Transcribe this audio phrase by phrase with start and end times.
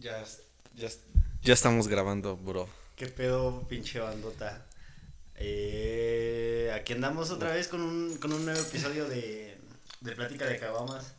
[0.00, 0.22] Ya,
[0.74, 0.88] ya,
[1.42, 2.68] ya estamos grabando, bro.
[2.96, 4.64] ¿Qué pedo, pinche bandota?
[5.36, 9.56] Eh, aquí andamos otra vez con un, con un nuevo episodio de,
[10.00, 11.12] de Plática de Cabamas.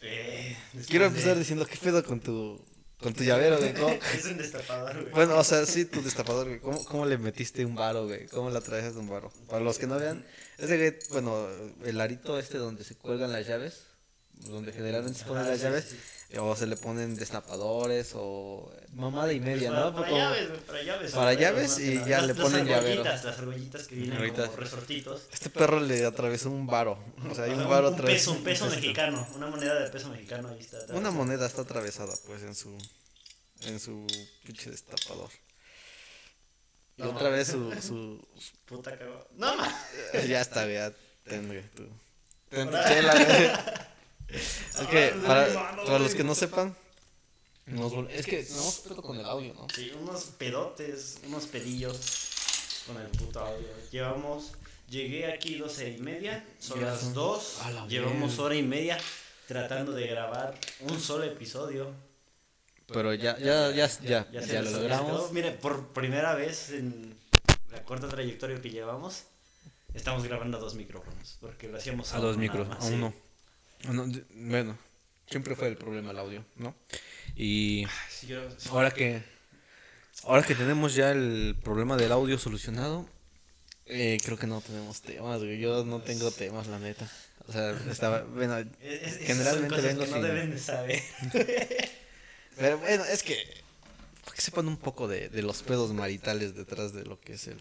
[0.00, 0.56] Eh,
[0.88, 2.60] Quiero de- empezar diciendo, ¿qué pedo con tu,
[3.00, 3.74] con tu llavero, güey?
[3.74, 5.12] ¿Cómo- es un destapador, güey.
[5.12, 6.60] Bueno, o sea, sí, tu destapador, güey.
[6.60, 8.26] ¿Cómo, ¿Cómo le metiste un varo, güey?
[8.28, 9.32] ¿Cómo le atraes un varo?
[9.48, 10.24] Para los que no vean,
[10.58, 11.48] ese güey, bueno,
[11.84, 13.84] el arito este donde se cuelgan las llaves,
[14.34, 15.84] donde generalmente se ponen Ah, las sí, llaves,
[16.30, 19.94] sí, o se le ponen destapadores, o mamada y Pues media, para, ¿no?
[19.94, 21.12] para Como- llaves, para llaves.
[21.12, 23.00] Para llaves y ya Las- le ponen llavero.
[23.02, 24.44] argollitas, Las argollitas que vienen Ahorita.
[24.46, 25.22] como resortitos.
[25.32, 26.98] Este perro le atravesó un varo.
[27.30, 28.36] O sea, hay un varo un peso, atravesado.
[28.36, 30.78] un peso mexicano, una moneda de peso mexicano ahí está.
[30.94, 32.76] Una moneda está atravesada, pues, en su.
[33.62, 34.06] En su
[34.44, 35.30] pinche destapador.
[36.96, 37.72] Y No, otra vez su.
[37.80, 38.24] su
[38.66, 39.24] Puta cagada.
[39.36, 39.86] No, ma.
[40.28, 40.92] ya está, ya.
[41.24, 41.84] Ten, tú.
[42.50, 43.50] Ten tu chela, güey.
[44.28, 46.76] Es que, Ahora, para, los que no sepan.
[47.66, 49.66] nos vol- es que tenemos pedo con el audio, ¿no?
[49.74, 51.98] Sí, unos pedotes, unos pedillos
[52.86, 53.68] con el puto audio.
[53.90, 54.52] Llevamos,
[54.88, 58.62] llegué aquí doce y media, son Ya las son- dos, a la llevamos hora y
[58.62, 58.98] media
[59.46, 61.92] tratando de grabar un solo episodio.
[62.86, 64.80] Pero ya, ya, ya, ya, ya, se lo nos quedó.
[64.82, 65.32] logramos.
[65.32, 67.14] Mire, por primera vez en
[67.70, 69.24] la corta trayectoria que llevamos,
[69.94, 72.88] estamos grabando a dos micrófonos, porque lo hacíamos A dos uno micros, nada a más,
[72.88, 72.94] sí.
[72.94, 73.12] uno.
[73.86, 74.78] A uno, de- Bueno,
[75.30, 76.74] siempre fue el problema el audio, ¿no?
[77.36, 77.86] Y
[78.70, 79.22] ahora que
[80.24, 83.08] ahora que tenemos ya el problema del audio solucionado,
[83.86, 85.58] eh, creo que no tenemos temas, güey.
[85.60, 87.08] Yo no tengo temas, la neta.
[87.46, 91.00] O sea, estaba, bueno, es- generalmente vengo que no deben de saber.
[92.56, 93.36] pero bueno, es que
[94.24, 97.46] para que sepan un poco de, de los pedos maritales detrás de lo que es
[97.46, 97.60] el,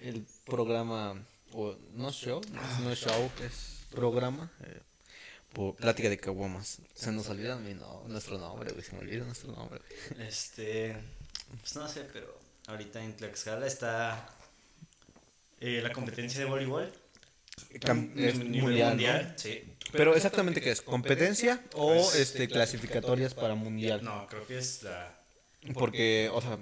[0.00, 1.14] el programa,
[1.52, 4.80] o no show, no es, no es show, es programa, eh,
[5.52, 6.78] por plática de caguamas.
[6.94, 9.80] Se nos olvida mi no, nuestro nombre, güey, se me olvida nuestro nombre.
[10.14, 10.28] güey.
[10.28, 10.96] Este,
[11.60, 14.28] pues no sé, pero ahorita en Tlaxcala está
[15.60, 16.92] eh, la competencia de voleibol.
[17.80, 18.96] Cam- es Nivel mundial,
[19.32, 19.38] ¿no?
[19.38, 19.62] sí.
[19.92, 24.02] Pero exactamente qué es, competencia o Pues, este clasificatorias para mundial.
[24.04, 25.18] No, creo que es la...
[25.74, 26.58] Porque, o sea,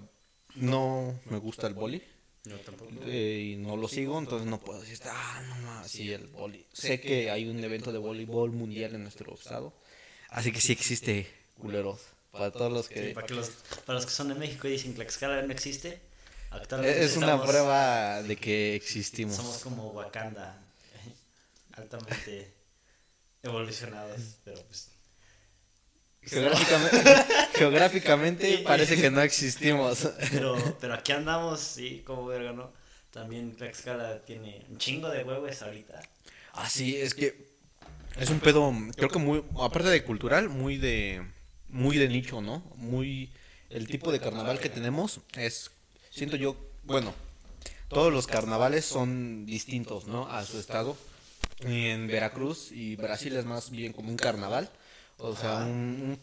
[0.57, 2.03] no me gusta el boli.
[2.45, 2.91] No, tampoco.
[3.05, 6.65] eh, y no lo sigo, entonces no puedo decir, ah, no más, sí, el boli.
[6.73, 9.75] Sé que hay un evento de voleibol mundial en nuestro estado,
[10.31, 11.27] así que sí existe
[11.59, 12.01] culeros.
[12.33, 13.09] Para todos los Sí, que...
[13.11, 13.49] para, que los,
[13.85, 16.01] para los que son de México y dicen que Tlaxcala no existe,
[16.51, 19.35] actualmente es una prueba de que existimos.
[19.37, 20.59] Somos como Wakanda,
[21.73, 22.53] altamente
[23.43, 24.91] evolucionados, pero pues...
[26.31, 30.09] Geográficamente, geográficamente parece que no existimos.
[30.31, 32.73] Pero, pero aquí andamos, sí, como verga, ¿no?
[33.11, 36.01] También Tlaxcala tiene un chingo de huevos ahorita.
[36.53, 37.49] Así es que
[38.19, 41.25] es un pedo, creo que muy, aparte de cultural, muy de,
[41.69, 42.63] muy de nicho, ¿no?
[42.77, 43.31] Muy,
[43.71, 45.71] el tipo de carnaval que tenemos es,
[46.11, 47.15] siento yo, bueno,
[47.89, 50.29] todos los carnavales son distintos, ¿no?
[50.29, 50.97] A su estado.
[51.67, 54.71] Y en Veracruz y Brasil es más bien como un carnaval,
[55.19, 55.67] o sea, Ajá.
[55.67, 56.19] un, un-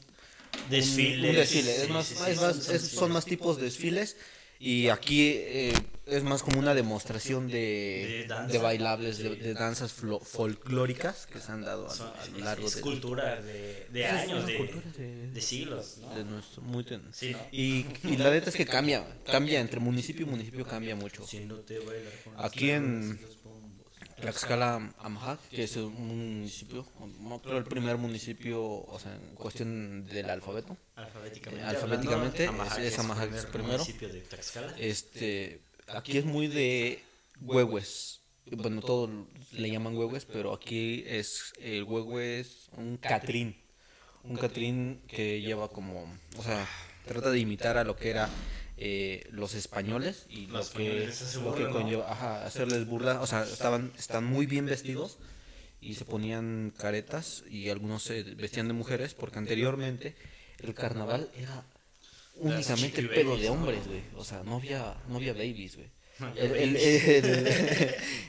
[0.70, 1.30] Desfiles.
[1.30, 3.58] un desfile, es sí, más, sí, es sí, más- son- es- son son más tipos
[3.58, 4.16] de desfiles
[4.58, 5.74] y aquí eh,
[6.06, 8.54] es más como una demostración de, De danza.
[8.54, 12.38] de bailables, de, de danzas flo- folclóricas que se han dado a, Son- a lo
[12.38, 16.16] es- largo es de, cultura de, de es años, de, cultura de- de siglos, ¿no?
[16.16, 17.40] de nuestro muy ten- Sí, ¿no?
[17.52, 21.28] y, y la neta es que cambia, cambia entre municipio y municipio cambia mucho.
[21.28, 23.88] Si no te bailar con Aquí en- manos y los bombos.
[24.20, 25.94] Tlaxcala Amajac, que es un
[26.38, 26.86] municipio,
[27.22, 30.78] no creo el primer municipio, o sea, en cuestión del alfabeto.
[30.96, 31.64] Alfabéticamente.
[31.66, 33.74] Eh, alfabéticamente, hablando, es- es es primer primero.
[33.74, 34.76] municipio de Tlaxcala.
[34.80, 37.04] Este, aquí es muy de
[37.42, 38.22] huehues.
[38.52, 39.10] Bueno, todos
[39.52, 43.58] le llaman huehues, pero aquí es el huehue es un catrín.
[44.24, 46.04] Un catrín que lleva como,
[46.38, 46.68] o sea,
[47.06, 48.30] trata de imitar a lo que era
[48.78, 51.10] eh, los españoles y Los lo que,
[51.44, 52.04] lo que
[52.46, 55.18] hacerles burla, o sea, estaban, están muy bien vestidos
[55.82, 60.16] y se ponían caretas y algunos se vestían de mujeres porque anteriormente
[60.60, 61.64] el carnaval era
[62.36, 64.02] únicamente el babies, de hombres, güey.
[64.16, 65.90] O sea, no había, no había babies, güey.
[66.38, 67.26] El, el, el,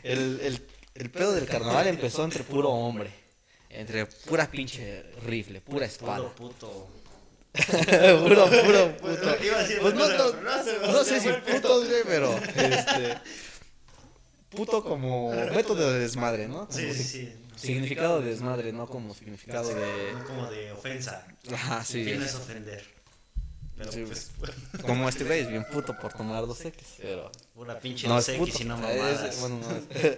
[0.02, 3.10] el, el- el pedo del carnaval empezó entre puro hombre.
[3.68, 6.32] Entre pura pinche rifle, pura espada.
[6.32, 6.88] Puro puto.
[8.22, 9.36] puro, puro, Pues, puto.
[9.80, 13.18] Pues no, no, no no sé si putos, güey, pero este.
[14.50, 16.66] Puto como método de desmadre, ¿no?
[16.66, 17.32] Como Sí, sí, sí.
[17.56, 20.12] Significado de desmadre, no como significado No de.
[20.26, 21.26] como de ofensa.
[21.52, 22.04] Ajá, sí.
[22.04, 22.84] ¿Quién es ofender?
[23.76, 24.30] Pero Sí, pues,
[24.82, 27.30] Como este güey es bien puto por tomar dos X, pero.
[27.54, 28.56] pura pinche No no sé puto.
[28.56, 29.40] si no es- mamadas.
[29.40, 30.16] bueno, no es.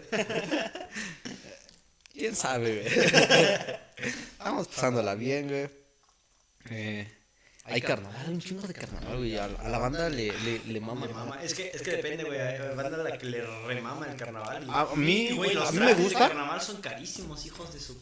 [2.13, 4.11] ¿Quién sabe, güey?
[4.39, 5.69] Vamos pasándola bien, güey.
[6.71, 7.11] Eh,
[7.65, 9.37] Hay carnaval, hay un chingo de carnaval, güey.
[9.37, 11.07] A, a la banda le, le, le mama.
[11.07, 11.43] Le mama.
[11.43, 12.41] Es que, es que depende, güey.
[12.41, 14.65] Hay banda a la que le remama el carnaval.
[14.67, 16.21] y- A mí, güey, los a mí me gusta.
[16.25, 17.99] De carnaval son carísimos, hijos de su.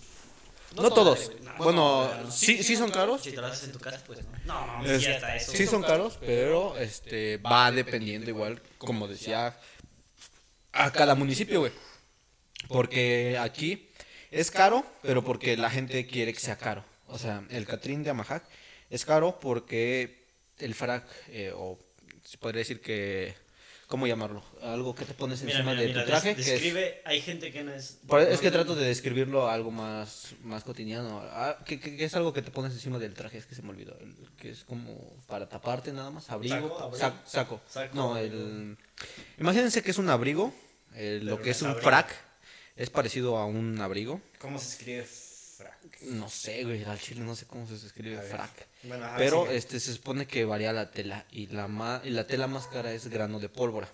[0.76, 1.32] No todos.
[1.42, 3.22] no, Bueno, no, sí, sí son caros.
[3.22, 4.30] Si te lo haces en tu casa, pues no.
[4.44, 5.52] No, no, Es- sí, hasta eso.
[5.52, 9.56] sí son caros, pero este va dependiendo igual, como decía,
[10.72, 11.72] a cada municipio, güey.
[12.68, 13.88] Porque aquí
[14.30, 16.84] es caro, pero porque la gente quiere que sea caro.
[17.08, 18.44] O sea, el Catrín de Amajac
[18.90, 20.24] es caro porque
[20.58, 21.78] el frac, eh, o
[22.24, 23.34] se podría decir que,
[23.86, 24.42] ¿cómo llamarlo?
[24.62, 26.28] Algo que te pones Mira, encima mira, de mira, tu traje.
[26.34, 27.98] des- que es- describe, hay gente que no es.
[28.30, 31.20] Es que trato de describirlo algo más, más cotidiano.
[31.30, 33.62] Ah, que, que- que es algo que te pones encima del traje, es que se
[33.62, 33.96] me olvidó.
[34.38, 34.94] que es como
[35.26, 36.28] para taparte nada más.
[36.30, 36.90] Abrigo.
[36.96, 37.16] ¿Saco?
[37.26, 37.60] Saco.
[37.68, 38.34] Saco, No, abrigo.
[38.36, 38.76] el.
[39.38, 40.52] Imagínense que es un abrigo.
[40.94, 41.88] eh, lo que es es un abrigo.
[41.88, 42.14] frac.
[42.76, 44.20] Es parecido a un abrigo.
[44.38, 45.06] ¿Cómo se escribe
[45.56, 46.00] frac?
[46.02, 46.84] No sé, güey.
[46.84, 48.50] Al chile no sé cómo se escribe frac.
[48.84, 49.56] Bueno, ajá, Pero sigue.
[49.56, 51.26] este se supone que varía la tela.
[51.30, 53.88] Y la, ma- y la tela más cara es grano de pólvora.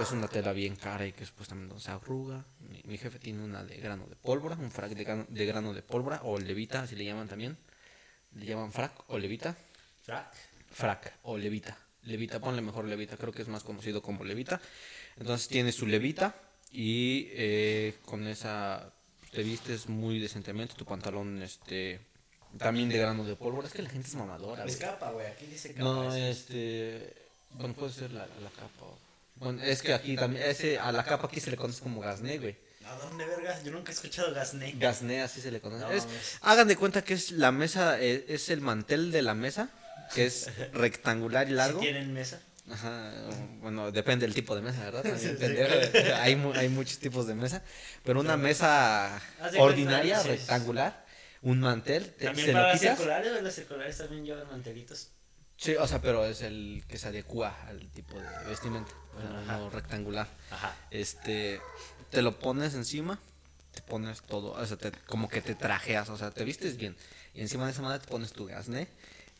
[0.00, 2.44] Es una tela bien cara y que supuestamente no se arruga.
[2.60, 5.72] Mi, mi jefe tiene una de grano de pólvora, un frac de grano, de grano
[5.72, 7.56] de pólvora, o levita, así le llaman también.
[8.34, 9.56] Le llaman frac o levita.
[10.02, 10.34] Frac.
[10.72, 11.78] Frac o levita.
[12.02, 14.60] Levita, ponle mejor levita, creo que es más conocido como levita.
[15.16, 16.34] Entonces tiene su levita
[16.72, 18.92] y eh, con esa
[19.34, 22.00] te vistes muy decentemente, tu pantalón este
[22.58, 23.66] también de grano de pólvora.
[23.66, 24.64] Es que la gente es mamadora.
[24.64, 25.26] Es capa, güey.
[25.26, 25.82] Aquí dice capa.
[25.84, 27.12] No, es- este.
[27.52, 28.86] Bueno, puede ser la, la capa.
[29.36, 30.44] Bueno, es que aquí también.
[30.44, 32.56] Ese, a la capa aquí se le conoce como gasné, güey.
[32.86, 33.64] ¿A dónde, vergas?
[33.64, 34.72] Yo nunca he escuchado gasné.
[34.78, 35.84] Gasné, así se le conoce.
[35.84, 36.38] No, Es- mames.
[36.42, 39.70] hagan de cuenta que es la mesa, eh, es el mantel de la mesa,
[40.14, 41.80] que es rectangular y largo.
[41.80, 42.40] Tienen mesa.
[42.70, 43.12] Ajá,
[43.60, 45.04] bueno, depende del tipo de mesa, ¿verdad?
[46.22, 47.62] Hay, hay muchos tipos de mesa,
[48.04, 49.20] pero una mesa
[49.58, 51.04] ordinaria, rectangular,
[51.42, 55.10] un mantel, te- También se para las circulares, las circulares también llevan mantelitos.
[55.56, 58.92] Sí, o sea, pero es el que se adecua al tipo de vestimenta,
[59.44, 59.58] Ajá.
[59.58, 60.26] no rectangular.
[60.50, 60.74] Ajá.
[60.90, 61.60] Este,
[62.10, 63.20] te lo pones encima,
[63.74, 66.96] te pones todo, o sea, te- como que te trajeas, o sea, te vistes bien.
[67.34, 68.88] Y encima de esa madre te pones tu gasné,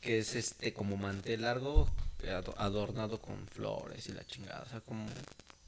[0.02, 1.88] que es este como mantel largo,
[2.30, 5.06] ado- adornado con flores y la chingada, o sea, como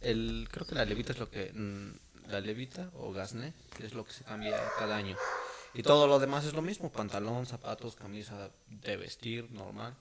[0.01, 4.05] el, creo que la levita es lo que, mm, la levita o gasné, es lo
[4.05, 5.17] que se cambia cada año.
[5.75, 9.95] Y todo lo demás es lo mismo, pantalón, zapatos, camisa de vestir normal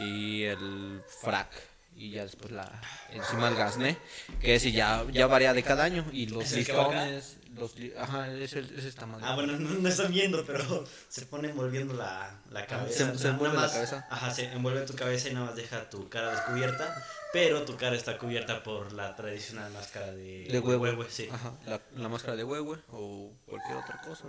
[0.00, 1.50] y el frac
[1.96, 2.70] y ya después la
[3.10, 3.96] encima el gasné
[4.40, 8.32] que ese ya ya varía de cada año y los ¿Es listones los li- ajá
[8.32, 12.36] ese, ese está mal Ah, bueno, no, no están viendo, pero se pone envolviendo la,
[12.50, 13.16] la cabeza.
[13.16, 14.04] se- envuelve la más- cabeza.
[14.10, 17.00] Ajá, se envuelve tu cabeza y nada más deja tu cara descubierta.
[17.32, 21.28] Pero tu cara está cubierta por la tradicional máscara de, de huevo, huehue, sí.
[21.30, 24.24] ajá la, la máscara de huehue o cualquier otra cosa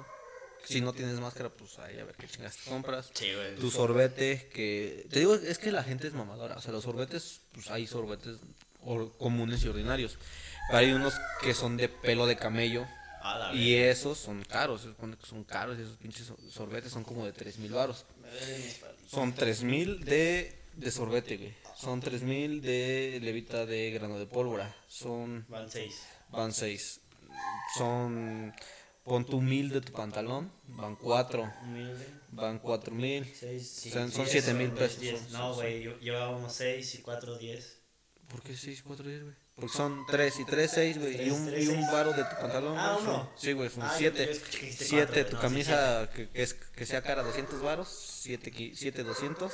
[0.65, 3.11] si no tienes máscara pues ahí a ver qué chingas te compras.
[3.13, 3.55] Sí, güey.
[3.55, 7.41] tu sorbete que te digo es que la gente es mamadora o sea los sorbetes
[7.53, 8.37] pues hay sorbetes
[8.81, 10.17] or- comunes y ordinarios
[10.67, 12.85] pero hay unos que son de pelo de camello
[13.21, 16.91] A la y esos son caros se supone que son caros esos pinches sor- sorbetes
[16.91, 18.05] son como de tres mil baros
[19.07, 21.53] son tres mil de de sorbete güey.
[21.77, 24.73] Son tres mil de levita de grano de pólvora.
[24.87, 26.01] Son Van seis.
[26.29, 27.01] van seis.
[27.77, 28.53] Son
[29.05, 32.07] pon tu mil de tu pantalón van cuatro Humilde.
[32.31, 35.29] van cuatro mil Seis, sí, Son- son diez, siete mil diez, pesos, diez.
[35.31, 37.73] No, güey, llevábamos seis y cuatro, diez.
[38.27, 39.35] ¿Por qué 6, 4, 10, güey?
[39.55, 41.13] Porque son 3 y 3, 6, güey.
[41.13, 41.91] Y Tres, un, tres, y un seis.
[41.91, 42.75] varo de tu pantalón.
[42.75, 43.31] Ah, güey, son- uno.
[43.37, 44.25] Sí, güey, son Ah, yo- 7.
[44.25, 47.03] yo escuché que dijiste 7, cuatro, tu no, sí, camisa que, que, es, que sea
[47.03, 47.87] cara 200 varos.
[47.87, 49.53] 7, 7, 200.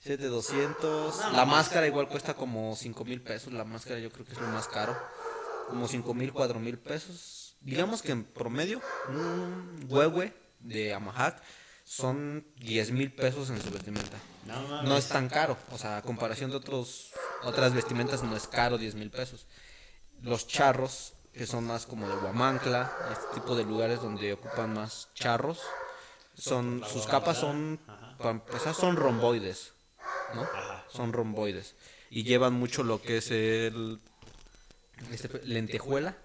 [0.00, 1.18] 7, 200.
[1.20, 3.52] No, la máscara igual cuesta como 5 mil pesos.
[3.52, 4.96] La máscara yo creo que es lo más caro.
[5.68, 7.45] Como 5 mil, 4 mil pesos.
[7.66, 11.42] Digamos que en promedio, un huehue de Amahac
[11.82, 14.16] son 10 mil pesos en su vestimenta
[14.84, 15.58] No, es tan caro.
[15.72, 17.10] O sea, a comparación de otros,
[17.42, 19.46] otras vestimentas, no es caro 10 mil pesos.
[20.22, 25.08] Los charros, que son más como de Huamancla, este tipo de lugares donde ocupan más
[25.14, 25.60] charros,
[26.38, 27.80] son, sus capas son,
[28.16, 29.72] para son romboides,
[30.36, 30.46] ¿no?
[30.88, 31.74] Son romboides.
[32.10, 33.98] Y llevan mucho lo que es el
[35.10, 36.16] este, lentejuela,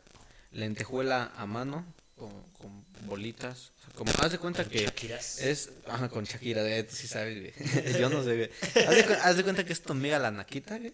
[0.52, 3.72] lentejuela a mano, con, con bolitas.
[3.80, 5.40] O sea, como, haz de cuenta que Shakiras.
[5.42, 7.54] es, ajá, con Shakira, de sí sabes, güey.
[8.00, 8.50] Yo no sé, güey.
[8.88, 10.94] Haz de, cu- haz de cuenta que es tu amiga la naquita, güey.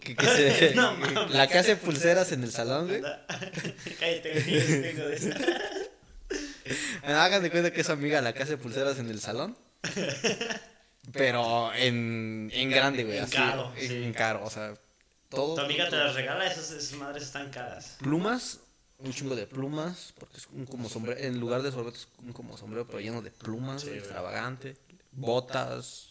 [0.00, 1.30] Que, que se- No, mames.
[1.30, 3.00] la que hace pulseras en el salón, güey.
[3.98, 5.36] Cállate, tengo de esa.
[7.24, 9.56] Hagan de cuenta que es amiga la que hace pulseras en el salón.
[11.12, 13.18] Pero en, en grande, güey.
[13.18, 13.96] En así, caro, en, sí.
[14.04, 14.74] en caro, o sea,
[15.28, 15.54] todo.
[15.56, 17.96] Tu amiga te las regala, esas, esas madres están caras.
[18.00, 18.60] Plumas,
[19.02, 22.32] un chingo de plumas, porque es un como sombrero, en lugar de sorbete es un
[22.32, 24.76] como sombrero, pero lleno de plumas, Sí, extravagante.
[25.12, 26.08] Botas,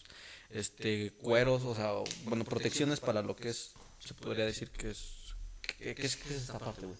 [0.50, 1.92] este, cueros, o sea,
[2.26, 6.30] bueno, protecciones para lo que es, se podría decir que es, ¿qué, qué es, qué
[6.30, 6.98] es esta parte, güey?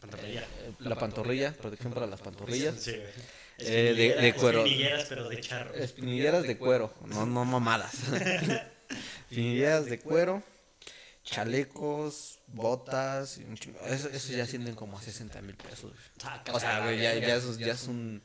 [0.00, 0.42] Pantorrilla.
[0.42, 2.76] Eh, La pantorrilla, protección para las pantorrillas.
[2.80, 3.08] Sí, güey.
[3.58, 4.58] Eh, de- cuero.
[4.64, 5.74] Espinilleras, pero de charro.
[5.74, 7.94] Espinilleras de cuero, no, no mamadas.
[9.30, 10.42] Espinilleras de cuero,
[11.24, 13.80] chalecos, botas, y un chingo.
[13.80, 15.92] Eso, eso ya ascienden como a 60 mil pesos.
[16.52, 18.22] O sea, güey, ya, ya, ya es un.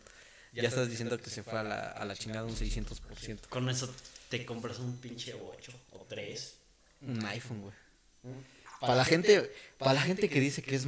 [0.52, 3.48] Ya estás diciendo que se fue a la, a la chingada un 600%.
[3.50, 3.92] Con eso
[4.30, 6.56] te compras un pinche 8 o 3.
[7.02, 7.74] Un iPhone, güey.
[8.82, 10.86] Para la gente, para la gente que dice que es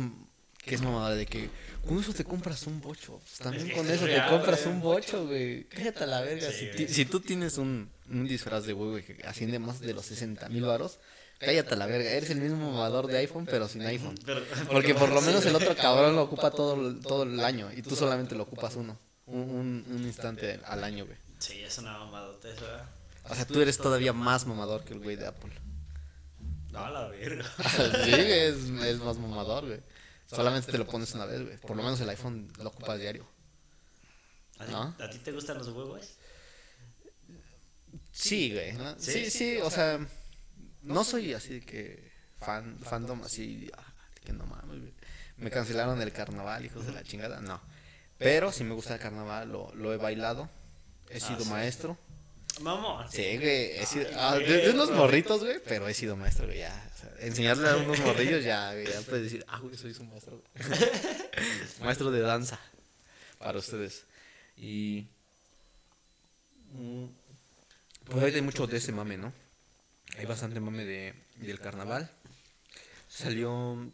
[0.64, 1.50] que es mamada de que
[1.88, 3.18] con eso te compras un bocho.
[3.20, 4.76] Pues también Es que con es eso te compras güey.
[4.76, 5.64] un bocho, güey.
[5.66, 6.52] Cállate a la verga.
[6.52, 6.76] Sí, si, güey.
[6.88, 10.06] ti- si tú tienes un, un disfraz de güey, güey, que asciende más de los
[10.06, 11.00] 60 mil varos,
[11.42, 12.10] cállate a la verga.
[12.10, 14.16] Eres el mismo mamador de iPhone, pero sin iPhone.
[14.26, 17.70] Pero- Porque por lo menos el otro cabrón lo ocupa todo, el- todo el año
[17.76, 18.98] y tú solamente lo ocupas uno.
[19.26, 21.18] Un, un, un instante al año, güey.
[21.40, 22.86] Sí, es una mamadota eso, ¿verdad?
[23.30, 25.52] O sea, tú eres todavía más mamador que el güey de Apple.
[26.72, 27.46] No, a la verga.
[28.06, 28.56] sí, es,
[28.86, 29.80] es más mamador, güey.
[30.28, 31.58] Solamente te lo pones una vez, güey.
[31.58, 33.26] Por lo menos el iPhone lo ocupas diario.
[34.60, 34.96] ¿A ti, ¿No?
[35.00, 36.08] ¿A ti te gustan los huevos?
[38.12, 38.74] Sí, güey.
[38.74, 38.96] ¿no?
[39.00, 40.00] Sí, Sí, sí, o sea,
[40.84, 44.82] no soy así de que fan, fandom así, ah, que no mames.
[45.38, 47.60] Me cancelaron el carnaval, hijos de la chingada, no.
[48.18, 50.50] Pero si me gusta el carnaval, lo, lo he bailado,
[51.10, 51.50] he Ah, sido sí.
[51.50, 51.98] maestro.
[52.62, 53.10] Mamón.
[53.12, 56.60] Sí, güey, he sido, ah, de, de unos morritos, güey, pero he sido maestro, güey,
[56.60, 56.92] ya.
[56.96, 60.04] o sea, enseñarle a unos morrillos ya, güey, ya puedes decir, ah, güey, soy su
[60.04, 60.42] maestro.
[60.56, 60.80] güey".
[61.82, 62.60] maestro de danza
[63.40, 64.04] para ustedes.
[64.58, 65.08] Y...
[66.74, 67.06] mm,
[68.06, 69.34] Pues hay mucho de ese mame, ¿no?
[70.22, 72.12] Hay bastante mame de, del carnaval.
[73.08, 73.92] Salió...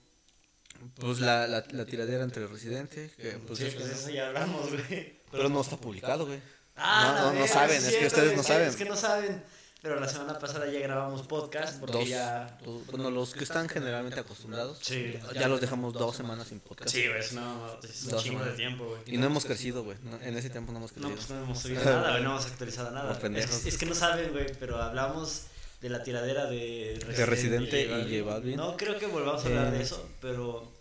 [0.99, 4.27] Pues la, la, la tiradera entre el residente, que pues Sí, es- pues eso ya
[4.27, 5.19] hablamos, güey.
[5.31, 6.39] pero no está publicado, güey.
[6.75, 8.67] Ah, no, no, no saben, es que ustedes no saben.
[8.67, 9.41] Es que no saben.
[9.81, 12.59] Pero la semana pasada ya grabamos podcast porque Dos, ya.
[12.63, 15.17] dos- bueno, los que están generalmente acostumbrados, Sí.
[15.33, 16.91] ya los dejamos dos semanas sin podcast.
[16.91, 19.01] Sí, güey, es, no, es un Dos chingo de tiempo, güey.
[19.07, 19.97] Y no hemos crecido, güey.
[20.03, 21.15] no- en ese tiempo no hemos No, crecido.
[21.15, 23.19] pues no hemos subido nada, güey, no hemos actualizado nada.
[23.65, 25.43] Es que no saben, güey, pero hablamos
[25.87, 27.87] de la tiradera de Residente y
[28.19, 28.55] J Balvin.
[28.57, 30.71] No creo que volvamos a hablar de Eh, eso, pero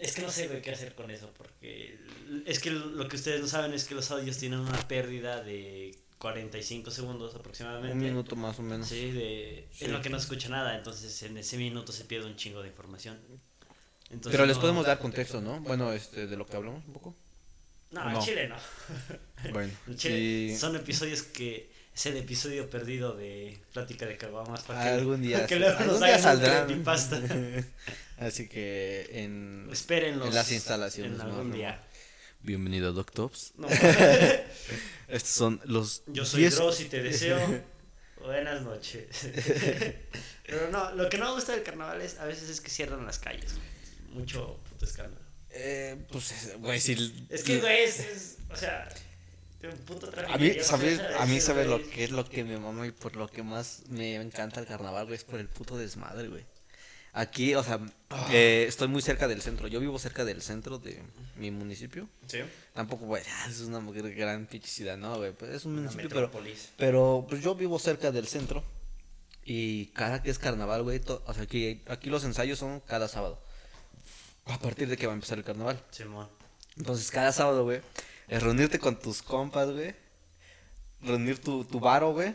[0.00, 1.98] es que no sé, qué hacer con eso, porque
[2.46, 5.94] es que lo que ustedes no saben es que los audios tienen una pérdida de
[6.18, 7.92] 45 segundos aproximadamente.
[7.96, 8.88] Un minuto más o menos.
[8.88, 9.84] Sí, de, Sí.
[9.84, 12.60] en lo que no se escucha nada, entonces en ese minuto se pierde un chingo
[12.62, 13.18] de información.
[14.10, 15.60] Entonces, Pero les no- podemos dar contexto, ¿no?
[15.60, 17.14] Bueno, este, de lo que hablamos un poco.
[17.90, 18.24] No, en no.
[18.24, 18.56] Chile no.
[19.52, 24.62] Bueno, En Chile y son episodios que es el episodio perdido de Plática de Caguamas
[24.62, 26.66] para que, algún día, que luego algún nos día saldrán.
[26.66, 27.20] creepypasta.
[28.18, 31.14] Así que en, Espérenlos en las instalaciones.
[31.14, 31.82] en algún día.
[32.42, 33.52] Bienvenido a Doctops.
[33.56, 33.66] No,
[35.08, 37.38] Estos son los yo soy 10 Dross y te deseo
[38.20, 39.06] buenas noches.
[40.46, 43.04] Pero no, lo que no me gusta del carnaval es a veces es que cierran
[43.06, 43.54] las calles.
[44.10, 45.24] Mucho puto escándalo.
[45.50, 47.26] Eh, pues, es- güey, si...
[47.30, 48.88] Es que, güey, es, es- o sea,
[50.28, 50.98] A mí, ¿sabes?
[50.98, 53.28] sabes, A mí, ese, ¿sabes lo que es lo que me mama y por lo
[53.28, 55.16] que más me encanta el carnaval, güey?
[55.16, 56.44] Es por el puto desmadre, güey.
[57.12, 58.28] Aquí, o sea, Ah.
[58.32, 59.66] eh, estoy muy cerca del centro.
[59.66, 61.02] Yo vivo cerca del centro de
[61.36, 62.08] mi municipio.
[62.28, 62.38] Sí.
[62.74, 65.32] Tampoco, güey, es una mujer gran pinche ciudad, ¿no, güey?
[65.32, 66.30] Pues es un Una municipio, pero,
[66.76, 68.62] pero pues yo vivo cerca del centro.
[69.44, 73.42] Y cada que es carnaval, güey, o sea, aquí, aquí los ensayos son cada sábado.
[74.44, 75.82] A partir de que va a empezar el carnaval.
[75.90, 76.28] Simón.
[76.76, 77.80] Entonces, cada sábado, güey,
[78.28, 79.94] es reunirte con tus compas, güey.
[81.00, 82.34] Reunir tu, tu varo, güey.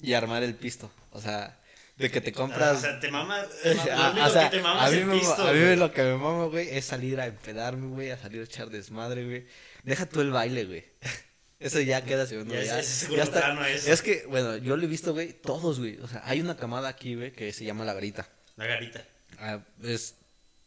[0.00, 0.90] Y armar el pisto.
[1.12, 1.58] O sea,
[1.96, 2.78] de que te compras.
[2.78, 3.46] o sea, te mamas.
[3.90, 5.76] Ah, o sea, te mamas a mí, el me, pisto, a mí güey.
[5.76, 9.24] lo que me mama, güey, es salir a empedarme, güey, a salir a echar desmadre,
[9.24, 9.46] güey.
[9.84, 10.84] Deja tú el baile, güey.
[11.60, 12.54] Eso ya queda segundo.
[12.54, 13.68] Ya Ya, es- ya está.
[13.70, 13.90] eso.
[13.90, 15.98] Es que, bueno, yo lo he visto, güey, todos, güey.
[15.98, 18.28] O sea, hay una camada aquí, güey, que se llama La Garita.
[18.56, 19.02] La garita.
[19.38, 20.16] Ah, es,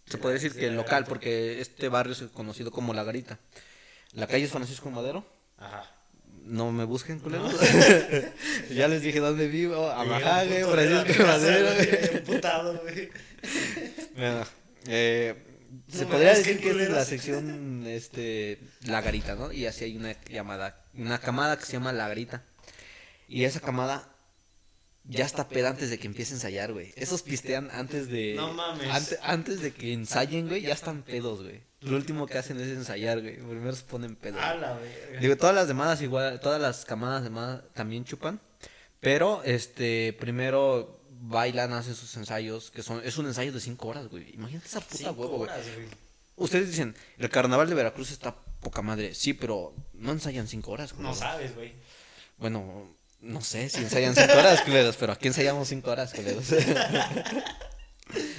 [0.09, 3.37] se puede decir que local, porque este barrio es conocido como La Garita.
[4.13, 5.25] La calle es Francisco Madero.
[5.57, 5.91] Ajá.
[6.43, 7.53] No me busquen, culeros.
[8.71, 9.89] ya les dije dónde vivo.
[9.89, 13.09] Amajá, güey, Francisco Madero, güey, emputado, güey.
[14.15, 14.45] Bueno,
[14.87, 15.35] eh,
[15.91, 19.51] se No podría decir que esta es la sección, este, La Garita, ¿no?
[19.51, 22.43] Y así hay una llamada, una camada que se llama La Garita.
[23.27, 24.09] Y esa camada
[25.07, 26.93] ya está peda antes de que empiece a ensayar, güey.
[26.95, 28.33] Esos pistean antes de...
[28.35, 28.89] No mames.
[28.89, 31.61] ante- antes de que ensayen, güey, ya están pedos, güey.
[31.81, 33.37] Lo último que hacen es ensayar, güey.
[33.37, 34.41] Primero se ponen pedos.
[34.41, 35.19] A la verga.
[35.19, 38.41] Digo, todas las demás igual, todas las camadas demás también chupan.
[38.99, 44.07] Pero, este, primero bailan, hacen sus ensayos, que son, es un ensayo de cinco horas,
[44.07, 44.33] güey.
[44.33, 45.49] Imagínate esa puta Cinco huevo, güey.
[45.49, 45.87] horas, güey.
[46.35, 49.13] Ustedes dicen, el carnaval de Veracruz está poca madre.
[49.15, 51.03] Sí, pero no ensayan cinco horas, güey.
[51.03, 51.73] No sabes, güey.
[52.37, 56.45] Bueno, No sé si ensayan cinco horas, culeros, pero aquí ensayamos cinco horas, culeros.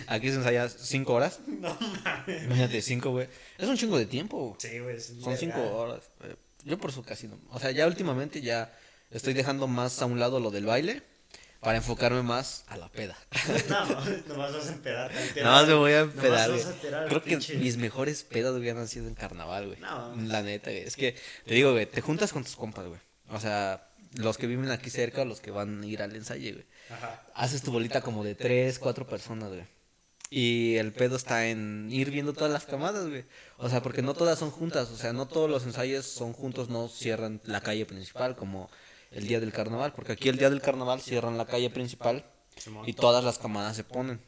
[0.06, 1.40] Aquí se ensaya cinco horas.
[1.46, 2.44] No mames.
[2.44, 3.28] Imagínate, cinco, güey.
[3.58, 4.56] Es un chingo de tiempo.
[4.58, 4.98] Sí, güey.
[5.00, 6.04] Son cinco horas.
[6.24, 6.34] eh.
[6.64, 7.38] Yo por eso casi no.
[7.50, 8.72] O sea, ya últimamente ya
[9.10, 11.02] estoy dejando más a un lado lo del baile
[11.60, 13.16] para enfocarme más a la peda.
[13.68, 13.84] No,
[14.28, 15.12] nomás vas a empedar.
[15.36, 16.50] Nada más me voy a empedar,
[17.08, 19.80] Creo que pinche- mis mejores pedas, han sido en carnaval, güey.
[19.80, 20.14] No.
[20.28, 20.82] La neta, güey.
[20.84, 23.00] Es que, te digo, güey, te juntas con tus compas, güey.
[23.30, 26.52] O sea, los que viven aquí cerca o los que van a ir al ensayo,
[26.52, 26.66] güey.
[26.90, 27.26] Ajá.
[27.34, 29.64] Haces tu bolita como de tres, cuatro personas, güey.
[30.30, 33.24] Y el pedo está en ir viendo todas las camadas, güey.
[33.56, 34.90] O sea, porque no todas son juntas.
[34.90, 38.68] O sea, no todos los ensayos son juntos, no cierran la calle principal como
[39.10, 39.94] el día del carnaval.
[39.94, 42.24] Porque aquí el día del carnaval cierran la calle principal
[42.84, 44.20] y todas las camadas se ponen.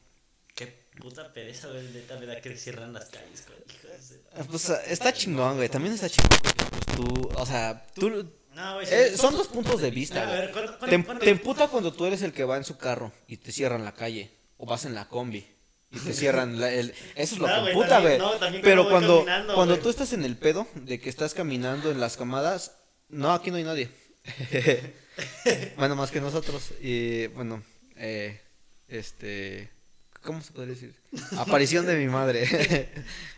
[0.55, 1.87] Qué puta pereza, güey.
[1.93, 3.61] Neta me da que cierran las calles, güey.
[3.61, 5.69] Eh, Pues está chingón, güey.
[5.69, 8.40] También está chingón porque pues tú, o sea, tú...
[8.54, 8.87] No, güey.
[8.90, 10.38] eh, son dos puntos de vista, güey.
[10.38, 13.12] ver, ¿cuánto- Te, cuánto- te emputa cuando tú eres el que va en su carro
[13.26, 14.30] y te cierran la calle.
[14.57, 15.47] O vas en la combi
[15.90, 16.90] y te cierran la- el...
[17.14, 18.19] Eso es lo No, que emputa, güey.
[18.19, 22.16] no, Pero cuando cuando, tú estás en el pedo de que estás caminando en las
[22.16, 22.76] camadas...
[23.09, 23.90] No, aquí no hay nadie.
[25.76, 26.73] bueno, más que nosotros.
[26.80, 27.62] Y bueno,
[27.97, 28.40] eh,
[28.88, 29.71] este...
[30.23, 30.95] ¿Cómo se podría decir?
[31.39, 32.45] Aparición de mi madre.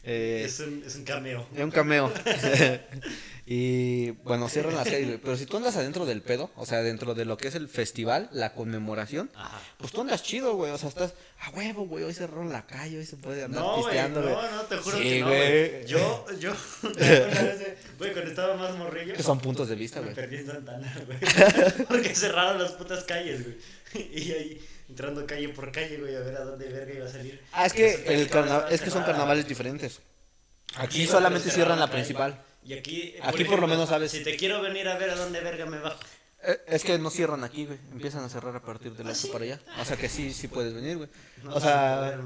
[0.05, 1.47] eh, Es un, es un cameo.
[1.55, 2.13] es un cameo.
[3.47, 5.19] y bueno, cierran las calles, güey.
[5.19, 7.69] Pero si tú andas adentro del pedo, o sea, dentro de lo que es el
[7.69, 9.61] festival, la conmemoración, Ajá.
[9.79, 10.73] pues tú andas chido, güey.
[10.73, 12.03] O sea, estás a huevo, güey.
[12.05, 14.35] Hoy cerraron la calle, hoy se puede andar No, güey, pisteando, güey.
[14.35, 15.87] no, no, te juro Sí, que no, güey.
[15.87, 16.53] Yo, yo,
[17.99, 20.17] güey, cuando estaba más morrillo, Son puntos de vista, me güey.
[20.17, 21.19] perdí en Santana, güey.
[21.89, 23.57] Porque cerraron las putas calles, güey.
[23.95, 27.41] Y ahí, entrando calle por calle, güey, a ver a dónde verga iba a salir.
[27.53, 30.01] Ah, es que, el carna- es que son carnavales diferentes.
[30.77, 32.39] Aquí Sí, solamente cierran la principal.
[32.65, 34.11] Y aquí, Aquí por lo menos sabes.
[34.13, 35.99] Si te quiero venir a ver a dónde verga me bajo.
[36.45, 37.79] Eh, Es que no cierran aquí, güey.
[37.93, 39.29] Empiezan a cerrar a partir del ¿Ah, 8 sí?
[39.33, 39.61] para allá.
[39.81, 41.09] O sea que sí, sí puedes venir, güey.
[41.43, 42.21] No, O sea,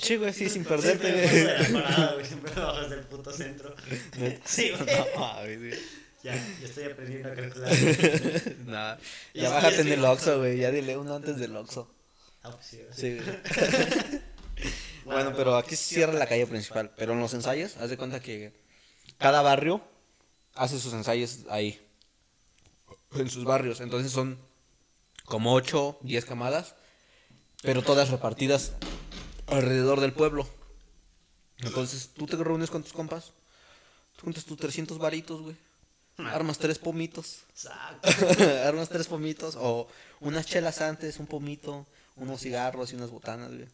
[0.00, 1.44] sí, güey, sí, sin perderte, güey.
[1.72, 2.24] la parada, güey.
[2.26, 3.74] Siempre me bajas del puto centro.
[4.44, 4.96] Sí, güey.
[5.16, 5.82] No, güey, sí.
[6.26, 7.70] Ya, ya estoy aprendiendo a calcular.
[8.66, 8.96] Nah,
[9.32, 10.58] Ya ya bájate en el Oxxo, güey.
[10.58, 11.88] Ya dile uno antes del Oxxo.
[12.42, 12.92] Ah, pues sí, güey.
[12.92, 14.22] Sí, güey.
[15.04, 16.92] Bueno, pero aquí se cierra la calle principal.
[16.96, 18.52] Pero en los ensayos, haz de cuenta que
[19.18, 19.80] cada barrio
[20.54, 21.80] hace sus ensayos ahí.
[23.14, 23.80] En sus barrios.
[23.80, 24.36] Entonces son
[25.26, 26.74] como 8, 10 camadas.
[27.62, 28.72] Pero todas repartidas
[29.46, 30.48] alrededor del pueblo.
[31.58, 33.32] Entonces tú te reúnes con tus compas.
[34.20, 35.56] Juntas tus 300 varitos, güey.
[36.18, 37.44] Armas tres pomitos.
[37.50, 38.08] Exacto.
[38.66, 39.88] Armas tres pomitos o
[40.20, 43.68] unas chelas antes, un pomito, unos cigarros y unas botanas, güey.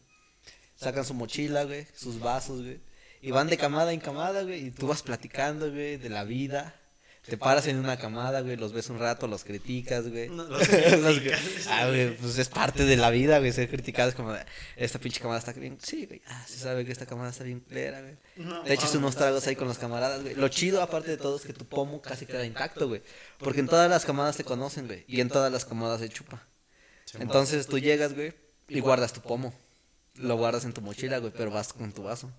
[0.75, 2.81] Sacan su mochila, güey, sus vasos, güey.
[3.21, 4.67] Y van de camada en camada, güey.
[4.67, 6.75] Y tú vas platicando, güey, de la vida.
[7.25, 10.27] Te paras en una camada, güey, los ves un rato, los criticas, güey.
[10.29, 14.15] No, los criticas, ah, güey, pues es parte de la vida, güey, ser criticado es
[14.15, 14.35] como,
[14.75, 17.61] esta pinche camada está bien, sí, güey, ah, se sabe que esta camada está bien
[17.61, 18.17] clera, güey.
[18.35, 20.35] No, Te echas unos tragos ahí con los camaradas, güey.
[20.35, 23.01] Lo chido, aparte de todo, es que tu pomo casi queda intacto, güey.
[23.37, 25.05] Porque en todas las camadas te conocen, güey.
[25.07, 26.45] Y en todas las camadas se chupa.
[27.19, 28.33] Entonces tú llegas, güey,
[28.67, 29.53] y guardas tu pomo.
[30.15, 32.29] Lo guardas en tu mochila, güey, pero vas con tu vaso.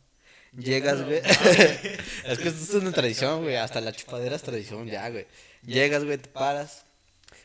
[0.56, 1.18] Llegas, güey.
[2.26, 3.56] es que esto es una tradición, güey.
[3.56, 5.26] Hasta la chupadera es tradición, ya, güey.
[5.64, 6.84] Llegas, güey, te paras.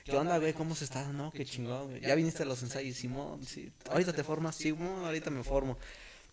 [0.06, 0.54] ¿Qué onda, güey?
[0.54, 1.04] ¿Cómo se está?
[1.14, 2.02] No, qué chingón, güey.
[2.02, 3.46] Ya viniste a los ensayos, Simón.
[3.46, 3.72] Sí.
[3.90, 5.06] Ahorita te formas, Simón.
[5.06, 5.78] Ahorita me formo.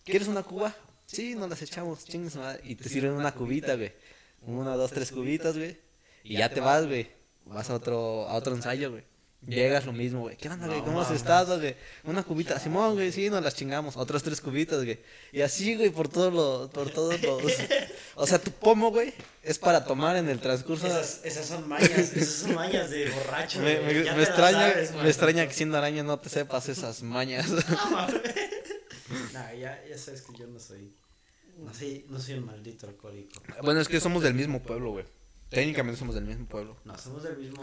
[0.04, 0.74] ¿Quieres una cuba?
[1.06, 2.60] Sí, nos las echamos, chingues madre.
[2.64, 3.92] Y te sirven una cubita, güey.
[4.42, 5.78] Una, dos, tres cubitas, güey.
[6.24, 7.08] Y ya te vas, güey.
[7.44, 9.04] Vas a otro, a otro ensayo, güey.
[9.46, 10.36] Llegas lo mismo, güey.
[10.36, 10.80] ¿Qué onda, güey?
[10.82, 11.76] ¿Cómo has estado, güey?
[12.04, 12.58] Una cubita.
[12.58, 13.96] Simón, güey, sí, nos las chingamos.
[13.96, 14.98] Otras tres cubitas, güey.
[15.30, 17.42] Y así, güey, por todos los, por todos los.
[18.18, 20.86] O sea, tu pomo, güey, es para tomar en el transcurso.
[20.86, 23.60] Esas, esas son mañas, esas son mañas de borracho.
[23.60, 23.94] Me, güey.
[24.04, 27.46] me- extraña, sabes, me extraña que siendo araña no te sepas esas mañas.
[27.50, 28.22] No, mames.
[29.34, 30.94] Nah, ya, ya sabes que yo no soy.
[31.58, 33.40] No soy, no soy un maldito alcohólico.
[33.62, 35.04] bueno, es que somos del mismo pueblo, güey.
[35.50, 36.76] Técnicamente somos del mismo pueblo.
[36.86, 37.62] No, somos del mismo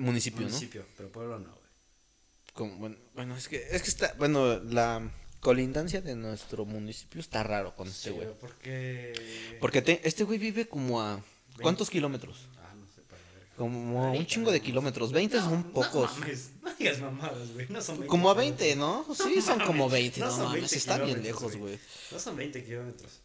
[0.00, 1.54] Municipio, municipio, pero pueblo no, güey.
[1.56, 2.52] ¿no?
[2.54, 5.08] Como, bueno, bueno, es que, es que está, bueno, la
[5.40, 8.28] colindancia de nuestro municipio está raro con este Sí, güey.
[8.40, 9.12] porque.
[9.60, 11.22] Porque te- este güey vive como a,
[11.62, 12.48] ¿cuántos kilómetros?
[12.58, 13.48] Ah, no sé, para ver.
[13.56, 15.12] Como un chingo de kilómetros.
[15.12, 16.12] 20 son pocos.
[16.14, 17.66] No, mames, no digas mamadas, güey.
[17.68, 18.58] No son 20 Como a kilómetros.
[18.68, 19.06] 20, ¿no?
[19.14, 20.20] Sí, son como 20.
[20.20, 21.74] No No, son mames, 20 está bien lejos, güey.
[21.76, 21.78] güey.
[22.10, 23.20] No son 20 kilómetros.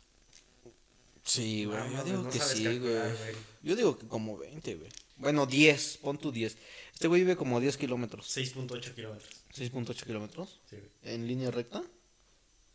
[1.25, 1.77] Sí, güey.
[1.77, 3.17] No, Yo digo no que sabes sí, calcular, güey.
[3.17, 3.35] güey.
[3.63, 4.89] Yo digo que como 20, güey.
[5.17, 6.55] Bueno, 10, pon tu 10.
[6.93, 8.27] Este güey vive como 10 kilómetros.
[8.37, 9.29] 6.8 kilómetros.
[9.53, 10.59] 6.8 kilómetros.
[10.69, 11.15] Sí, güey.
[11.15, 11.83] ¿En línea recta?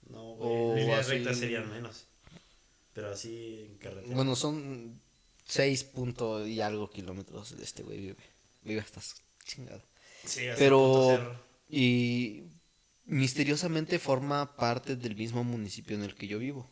[0.08, 0.80] No, güey.
[0.80, 2.04] Líneas así- rectas serían menos.
[2.92, 4.14] Pero así en carretera.
[4.16, 5.00] Bueno, son
[5.46, 8.16] 6 punto y algo kilómetros de este güey vive.
[8.64, 9.00] Vive hasta,
[9.44, 9.82] chingada.
[10.24, 11.38] Sí, hasta Pero-.
[11.68, 12.42] Y
[13.04, 16.68] misteriosamente forma parte del mismo municipio en el que yo vivo.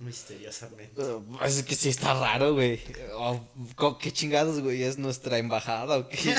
[0.00, 1.00] Misteriosamente.
[1.02, 2.80] Uh, Es que sí está raro, güey.
[3.14, 4.82] Oh, ¿Qué chingados, güey?
[4.82, 6.34] ¿Es nuestra embajada o qué?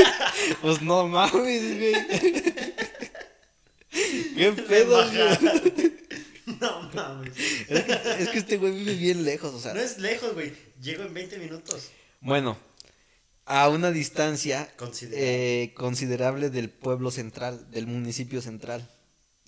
[0.62, 1.92] pues no mames, güey.
[4.36, 5.92] ¿Qué pedo, güey?
[6.60, 7.32] No mames.
[7.68, 9.74] Es que, es que este güey vive bien lejos, o sea.
[9.74, 10.52] No es lejos, güey.
[10.80, 11.90] Llego en 20 minutos.
[12.20, 12.58] Bueno,
[13.46, 15.62] a una distancia Considerable.
[15.64, 18.88] eh, considerable del pueblo central, del municipio central,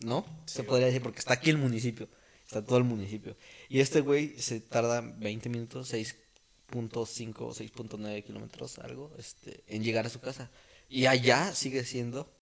[0.05, 0.25] ¿no?
[0.47, 2.09] Sí, se podría decir, porque está aquí el municipio,
[2.47, 3.37] está todo el municipio.
[3.69, 10.07] Y este güey se tarda 20 minutos, 6.5 o 6.9 kilómetros, algo, este, en llegar
[10.07, 10.51] a su casa.
[10.89, 12.33] Y allá sigue siendo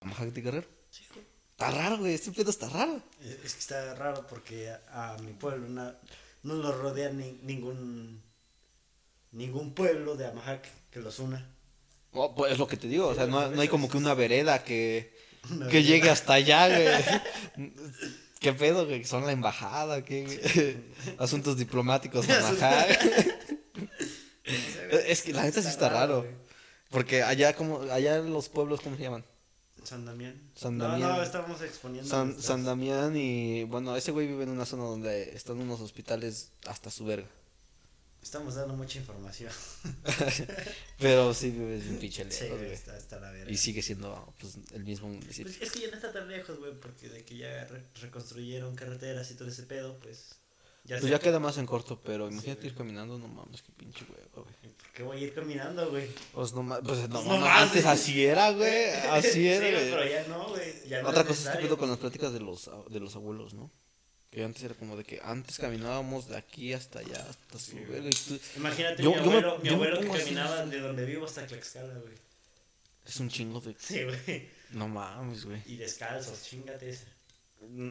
[0.00, 0.68] Amajac de Guerrero.
[0.90, 1.24] Sí, güey.
[1.52, 3.00] Está raro, güey, este pedo está raro.
[3.44, 8.22] Es que está raro porque a, a mi pueblo no lo rodea ni- ningún
[9.32, 11.50] ningún pueblo de Amajac que los una.
[12.12, 14.14] Oh, pues es lo que te digo, o sea, no, no hay como que una
[14.14, 15.16] vereda que,
[15.50, 15.88] Una que vereda.
[15.90, 17.72] llegue hasta allá, güey.
[18.40, 19.04] ¿Qué pedo, güey?
[19.04, 20.04] ¿Son la embajada?
[20.04, 20.76] ¿Qué?
[21.18, 22.86] Asuntos diplomáticos, ajá.
[25.06, 26.20] Es que la neta sí está raro.
[26.22, 26.34] güey.
[26.90, 29.24] Porque allá, como, allá los pueblos, ¿cómo se llaman?
[29.82, 30.40] San Damián.
[30.54, 31.10] San No, Damián.
[31.10, 32.08] no, estábamos exponiendo.
[32.40, 36.90] San Damián y, bueno, ese güey vive en una zona donde están unos hospitales hasta
[36.90, 37.28] su verga.
[38.24, 39.52] Estamos dando mucha información.
[40.98, 42.72] Pero sí vive bien pinche lejos, güey, güey.
[42.72, 43.52] está, está la verga.
[43.52, 45.52] Y sigue siendo, pues, el mismo municipio.
[45.52, 48.74] Pues es que ya no está tan lejos, güey, porque de que ya re- reconstruyeron
[48.76, 50.36] carreteras y todo ese pedo, pues.
[50.86, 54.04] Ya Pues ya queda más en corto, pero imagínate ir caminando, no mames, qué pinche
[54.04, 54.74] huevo, güey.
[54.74, 56.08] ¿Por qué voy a ir caminando, güey?
[56.32, 57.62] Pues no mames, pues no, mames, no mames.
[57.62, 60.88] antes así era, güey, así Sí, era, güey, pero ya no, güey.
[60.88, 63.14] Ya no Otra es cosa es que pedo con las pláticas de los, de los
[63.16, 63.70] abuelos, ¿no?
[64.34, 68.40] Que antes era como de que antes caminábamos de aquí hasta allá, hasta su Sí,
[68.56, 69.58] Imagínate Yo- mi yo me- abuelo,
[70.00, 70.70] mi que caminaba así.
[70.70, 72.14] de donde vivo hasta Tlaxcala, güey.
[73.06, 73.76] Es un chingo de...
[73.78, 74.48] Sí, güey.
[74.72, 75.62] No mames, güey.
[75.66, 76.98] Y descalzos, chingate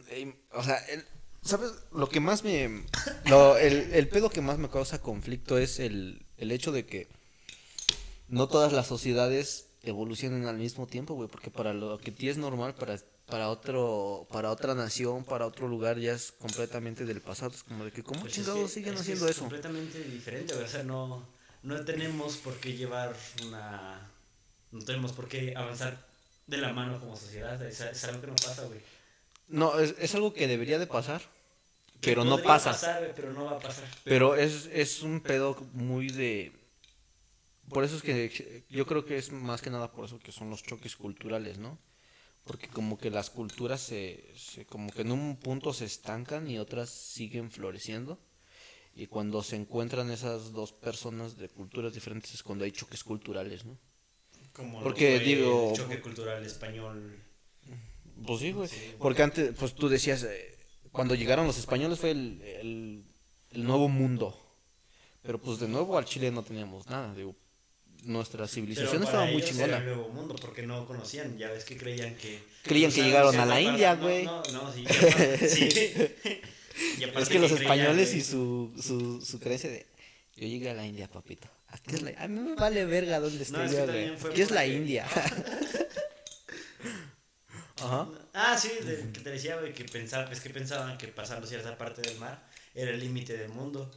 [0.10, 1.06] eh, O sea, el-
[1.44, 1.72] ¿sabes?
[1.94, 2.84] Lo que más me...
[3.26, 7.08] Lo, el, el pedo que más me causa conflicto es el, el hecho de que
[8.28, 12.38] no todas las sociedades evolucionen al mismo tiempo, güey, porque para lo que ti es
[12.38, 17.52] normal, para, para otro, para otra nación, para otro lugar, ya es completamente del pasado.
[17.54, 19.42] Es como de que, ¿cómo Pues es chingados que- siguen es que haciendo es eso?
[19.42, 20.54] completamente diferente.
[20.56, 21.28] O sea, no,
[21.64, 23.16] no tenemos por qué llevar
[23.46, 24.10] una.
[24.72, 26.04] No tenemos por qué avanzar
[26.48, 27.62] de la mano como sociedad.
[27.62, 28.80] Es, es algo que no pasa, güey.
[29.50, 31.22] No, es, es algo que debería de pasar,
[32.02, 32.72] pero no pasa.
[32.72, 33.84] pasar, pero no va a pasar.
[34.06, 36.54] Pero es, es un pedo muy de...
[37.70, 40.50] Por eso es que yo creo que es más que nada por eso que son
[40.50, 41.78] los choques culturales, ¿no?
[42.44, 46.60] Porque como que las culturas se, se como que en un punto se estancan y
[46.60, 48.20] otras siguen floreciendo.
[48.96, 53.66] Y cuando se encuentran esas dos personas de culturas diferentes es cuando hay choques culturales,
[53.66, 53.78] ¿no?
[54.52, 57.18] Como Porque digo- El choque cultural español.
[58.26, 58.68] Pues sí, güey.
[58.68, 58.98] Sí, güey.
[59.00, 60.60] Porque antes, pues tú decías, eh,
[60.92, 63.04] cuando llegaron los españoles fue el, el,
[63.52, 64.40] el nuevo mundo.
[65.24, 67.36] Pero pues de nuevo al Chile no teníamos nada, digo.
[68.06, 69.86] Nuestra civilización Pero estaba muy ellos era el chingona.
[69.96, 71.38] nuevo mundo porque no conocían.
[71.38, 72.40] Ya ves que creían que.
[72.64, 74.26] Creían que llegaron a la India, no, güey.
[74.26, 74.84] No, no, sí.
[77.00, 79.86] Y Es que los españoles y su, su, su creencia de...
[80.36, 81.48] Yo llegué a la India, papito.
[81.68, 84.32] Aquí es la- a mí me vale verga dónde No, estoy también güey.
[84.34, 85.08] Aquí es la India.
[87.78, 88.08] Ajá.
[88.34, 91.78] Ah, sí, de- que te decía, güey, que pensaba, es que pensaban que pasando cierta
[91.78, 93.92] parte del mar era el límite del mundo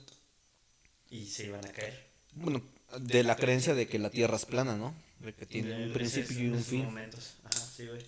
[1.11, 2.07] y se iban a caer.
[2.33, 2.63] Bueno,
[2.99, 4.95] de la creencia de que la Tierra es plana, ¿no?
[5.21, 6.85] De que tiene En un principio y un fin.
[6.85, 7.35] momentos.
[7.45, 8.01] Ajá, sí, güey.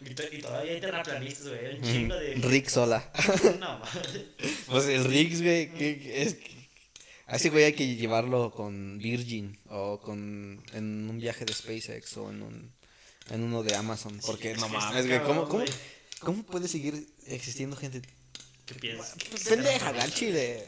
[0.00, 2.34] Y, to- y todavía hay terraplanistas, güey, un chingo de...
[2.36, 3.10] Rick Sola.
[3.58, 4.24] No, mames.
[4.66, 6.58] Pues el Riggs, güey, que, que es que-
[7.26, 12.16] a ese güey hay que llevarlo con Virgin o con en un viaje de SpaceX
[12.16, 12.72] o en un
[13.30, 15.64] en uno de Amazon, porque no que mames, güey, ¿cómo, cómo,
[16.20, 18.00] cómo puede seguir existiendo gente
[18.64, 19.14] ¿Qué piensas?
[19.46, 20.64] pendeja, al chile?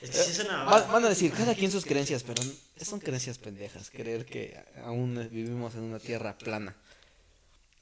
[0.00, 0.86] Es que sí es una Va- mamada.
[0.92, 2.42] van a decir cada quien sus creencias, pero
[2.80, 6.76] son creencias pendejas, creer que aún vivimos en una tierra plana.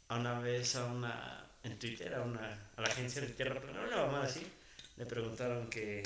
[0.08, 1.42] A una vez a una...
[1.62, 2.70] En Twitter, a una...
[2.76, 4.46] A la agencia de Tierra Plana, una mamada así,
[4.96, 6.02] le preguntaron que...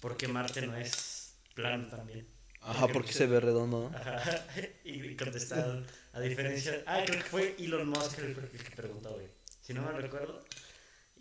[0.00, 2.26] ¿Por qué Marte no es plano también?
[2.62, 3.96] Ajá, porque se ve redondo, ¿no?
[3.96, 4.22] Ajá,
[4.84, 6.82] y contestaron, a diferencia...
[6.86, 9.26] Ah, creo que fue Elon Musk el, el que preguntó, güey.
[9.62, 10.42] Si no me recuerdo.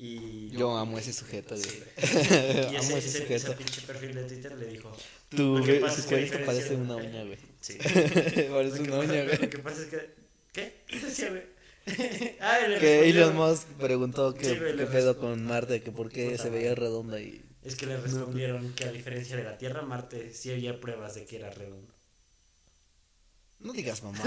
[0.02, 0.50] Y...
[0.52, 1.70] Yo amo ese sujeto, güey.
[1.70, 1.84] Sí.
[2.72, 3.34] Y amo ese, ese sujeto.
[3.34, 4.96] ese pinche perfil de Twitter le dijo...
[5.32, 7.38] Lo que es parece una uña, güey.
[7.60, 7.78] Sí.
[8.50, 9.38] parece una uña, güey.
[9.38, 10.10] Lo que pasa es que...
[10.54, 10.84] ¿Qué?
[10.88, 11.44] ¿Qué decía, güey?
[12.40, 16.50] ah, Que Elon Musk preguntó qué, Sí, qué pedo con Marte, que por qué se
[16.50, 17.44] veía redonda y...
[17.62, 21.26] Es que le respondieron que a diferencia de la Tierra, Marte sí había pruebas de
[21.26, 21.94] que era redondo.
[23.60, 24.24] No digas mamá.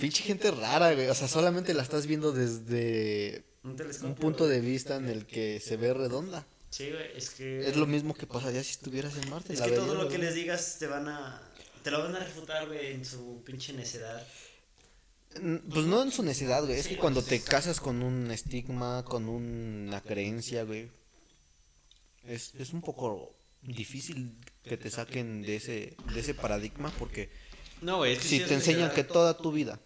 [0.00, 1.08] Pinche gente rara, güey.
[1.08, 5.76] O sea, solamente la estás viendo desde Un punto de vista en el que se
[5.76, 6.46] ve redonda.
[6.68, 7.66] Sí, güey, es que.
[7.66, 9.54] Es lo mismo que pasaría si estuvieras en Marte.
[9.54, 11.40] Es que todo lo que les digas te van a.
[11.82, 14.26] Te lo van a refutar, güey, en su pinche necedad.
[15.32, 16.78] Pues no en su necesidad, güey.
[16.78, 20.90] Es que cuando te casas con un estigma, con una creencia, güey.
[22.26, 27.30] Es, es un poco difícil que te saquen de ese, de ese paradigma porque
[27.80, 28.94] No, güey, es que si te enseñan necedad.
[28.94, 29.80] que toda tu vida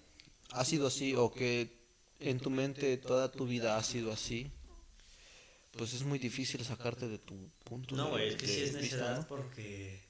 [0.51, 1.78] ha sido así o que
[2.21, 4.51] en tu mente toda tu vida ha sido así,
[5.73, 8.97] pues es muy difícil sacarte de tu punto No, de, güey, es que sí es
[8.97, 9.27] ¿no?
[9.29, 10.07] porque.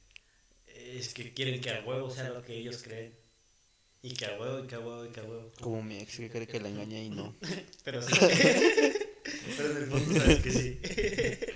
[0.67, 3.15] Es que quieren que a huevo sea lo que ellos creen.
[4.01, 5.53] Y que a huevo, y que a huevo, y que a huevo.
[5.61, 7.37] Como mi ex que cree que la engañé y no.
[7.85, 8.15] Pero sí.
[9.57, 10.79] Pero en el fondo sabes que sí.
[10.83, 11.55] Eh,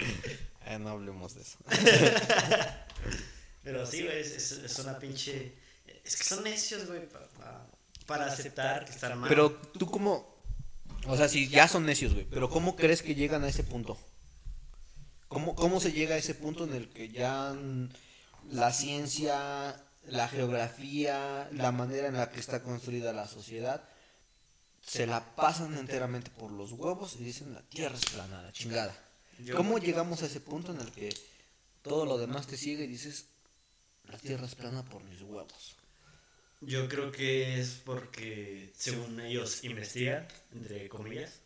[0.81, 1.59] no hablemos de eso.
[3.63, 5.53] Pero sí, güey, es, una pinche.
[6.05, 7.71] Es que son necios, güey, pa- pa-
[8.07, 9.29] para aceptar que están mal.
[9.29, 10.32] Pero tú cómo,
[11.07, 13.99] o sea, si ya son necios, güey, pero ¿cómo crees que llegan a ese punto?
[15.29, 17.57] ¿Cómo, ¿Cómo se llega a ese punto en el que ya
[18.51, 23.83] la ciencia, la geografía, la manera en la que está construida la sociedad,
[24.85, 28.95] se la pasan enteramente por los huevos y dicen la tierra es plana, la chingada?
[29.57, 31.15] ¿Cómo llegamos a ese punto en el que
[31.83, 33.27] todo lo demás te sigue y dices
[34.09, 35.77] la tierra es plana por mis huevos?
[36.65, 41.41] Yo creo que es porque, según ellos, investigan, entre comillas.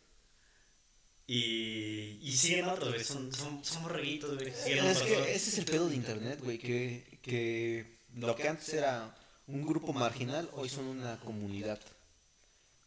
[1.25, 3.03] Y, y siguen otros, güey.
[3.03, 4.53] Son, son, son borreguitos, güey.
[4.53, 8.47] Siguen Es otros, que ese es el pedo de internet, güey, que, que lo que
[8.47, 9.15] antes era
[9.47, 11.79] un grupo marginal, hoy son una comunidad.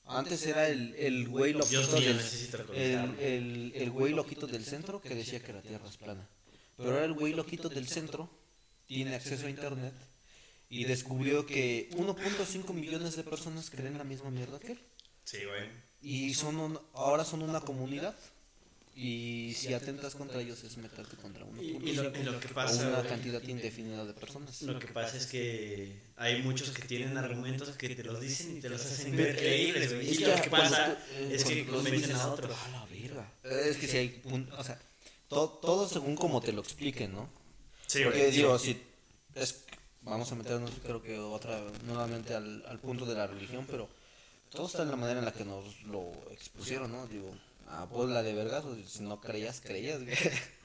[0.05, 2.21] Antes era el, el güey loquito del,
[2.75, 6.29] el, el, el güey loquito del centro que decía que la tierra es plana.
[6.77, 8.31] Pero ahora el güey loquito del centro
[8.87, 9.95] tiene acceso a internet
[10.71, 14.81] y descubrió que 1.5 millones de personas creen la misma mierda que él.
[15.25, 15.69] Sí, güey.
[16.03, 18.15] Y son un- ahora son una comunidad.
[18.97, 21.63] Y si atentas contra ellos es meterte contra uno.
[21.63, 24.61] Y, y lo, y lo que o pasa, una güey, cantidad indefinida de personas.
[24.63, 28.61] Lo que pasa es que hay muchos que tienen argumentos que te los dicen y
[28.61, 30.11] te los hacen ver creíbles, güey.
[30.11, 32.57] Y lo que pasa tú, eh, es que convencen a otros.
[32.59, 33.33] "A la verga".
[33.45, 34.79] Es que si hay pun- o sea,
[35.29, 37.31] to- todo según como te lo expliquen, ¿no?
[37.87, 38.33] Sí, Porque güey.
[38.33, 38.77] digo, si
[39.37, 39.65] es,
[40.03, 43.89] vamos a meternos creo que otra nuevamente al, al punto de la religión, pero
[44.51, 47.07] todo está en la manera en la que nos lo expusieron, ¿no?
[47.07, 47.35] Digo,
[47.69, 50.17] a bola de vergas, si no creías, creías, güey.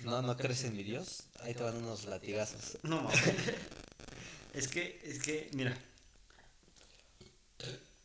[0.00, 2.78] No, no crees en mi Dios, ahí te van unos latigazos.
[2.82, 3.20] No, mames.
[4.54, 5.76] es que, es que, mira.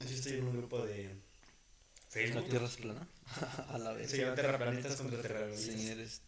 [0.02, 1.20] Yo estoy en un grupo de ¿La
[2.10, 2.50] Facebook.
[2.50, 3.08] tierra es plana?
[3.70, 4.12] a la vez.
[4.12, 5.74] Se llama Terraplanistas contra Terraplanistas.
[5.74, 6.22] Sí, eres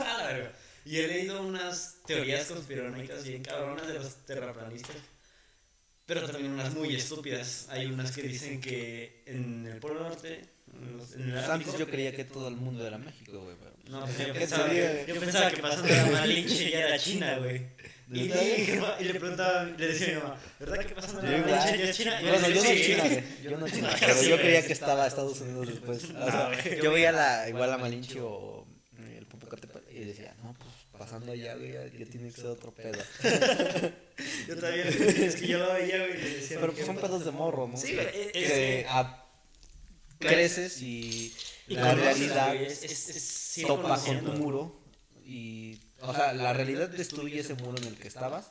[0.00, 0.52] A la verga.
[0.88, 4.96] Y he leído unas teorías conspiranoicas bien cabronas de los terraplanistas.
[6.06, 7.66] Pero también unas muy estúpidas.
[7.68, 10.48] Hay unas que dicen que en el Polo Norte.
[10.96, 13.56] Pues antes yo creía que todo el mundo era México, güey.
[13.58, 16.98] pero- No, pues yo ¿Qué pensaba, que, yo pensaba que pasando la Malinche ya era
[16.98, 17.66] China, güey.
[18.10, 21.50] Y, y le preguntaba, le decía a mi mamá, ¿verdad que pasando la Yo igual.
[21.58, 22.20] Malinche ya es China?
[22.22, 22.82] Yo no "Sí".
[22.82, 23.24] China, güey.
[23.42, 26.04] Yo no China, pero yo creía que estaba Estados Unidos después.
[26.18, 28.66] O sea, yo veía la, igual a Malinche o
[28.98, 32.46] eh, el Popocatépetl y decía, no, pues pasando allá, güey, ya, ya tiene que ser
[32.46, 32.98] otro pedo.
[34.48, 36.58] Yo también, es que yo lo veía, güey, y le decía.
[36.60, 37.76] Pero pues son pedos de morro, ¿no?
[37.76, 39.24] Sí, güey, es- es que que- a-
[40.18, 41.32] creces y,
[41.68, 43.08] Y la realidad es- es-
[43.56, 44.80] es topa con tu muro
[45.24, 48.50] y, o sea, la realidad destruye ese muro en el que estabas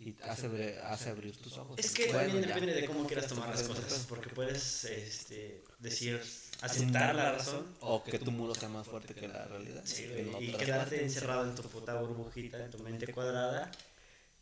[0.00, 1.78] y hace, abrir- hace abrir tus ojos.
[1.78, 2.54] Es que Bueno, también ya.
[2.54, 6.20] depende de cómo quieras tomar las cosas, porque puedes este, decir,
[6.60, 9.82] aceptar la razón O que tu muro sea más fuerte que la realidad.
[9.84, 10.04] sí,
[10.40, 13.70] y te quedarte encerrado en tu puta burbujita, en tu mente cuadrada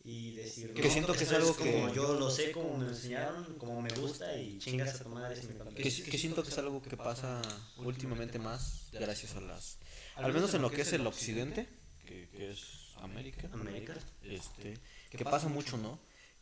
[0.04, 2.84] y decir, Que "No, siento que es algo como que- yo lo sé, como me
[2.86, 5.82] lo enseñaron, como me gusta y chingas a tu madre si me conviene".
[5.90, 7.40] Que, que siento que es algo que pasa
[7.78, 9.78] últimamente más gracias a las...
[10.16, 11.68] Al menos en lo que es el occidente,
[12.04, 12.60] que, que es
[12.96, 13.48] América.
[13.52, 13.94] América.
[14.22, 14.74] Este,
[15.10, 15.98] que pasa mucho, ¿no?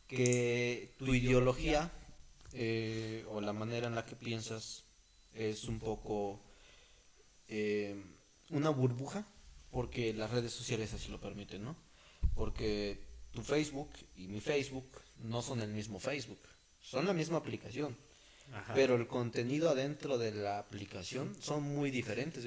[0.07, 1.89] Que tu ideología
[2.53, 4.83] eh, o la manera en la que piensas
[5.33, 6.39] es un poco
[7.47, 7.95] eh,
[8.49, 9.25] una burbuja,
[9.71, 11.75] porque las redes sociales así lo permiten, ¿no?
[12.35, 12.99] Porque
[13.31, 14.89] tu Facebook y mi Facebook
[15.23, 16.39] no son el mismo Facebook,
[16.81, 17.95] son la misma aplicación.
[18.53, 18.73] Ajá.
[18.73, 22.45] Pero el contenido adentro de la aplicación son muy diferentes.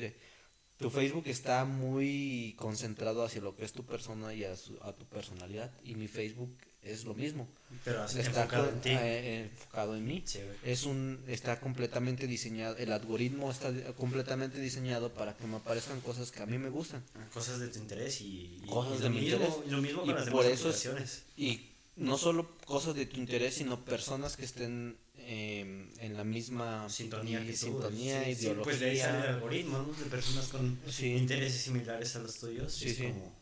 [0.77, 4.93] Tu Facebook está muy concentrado hacia lo que es tu persona y a, su- a
[4.93, 5.73] tu personalidad.
[5.83, 7.49] Y mi Facebook es lo mismo.
[7.85, 8.91] pero Está enfocado en ti.
[8.91, 10.23] eh, enfocado en mí.
[10.27, 10.41] Sí.
[10.65, 16.31] Es un, está completamente diseñado, el algoritmo está completamente diseñado para que me aparezcan cosas
[16.31, 17.03] que a mí me gustan.
[17.33, 19.55] Cosas de tu interés y, y- Cosas y de lo mi mismo, interés.
[19.67, 21.23] y lo mismo Y con las por demás eso es-.
[21.37, 26.89] Y no solo cosas de tu interés, sino personas que estén eh, en la misma
[26.91, 28.63] Sintonía y- que sintonía, sí, sí, ideología.
[28.65, 29.93] pues de ahí sale el algoritmo, ¿no?
[29.95, 31.15] De personas con Sí.
[31.15, 32.73] intereses similares a los tuyos.
[32.75, 33.03] Sí, es sí.
[33.05, 33.33] Como,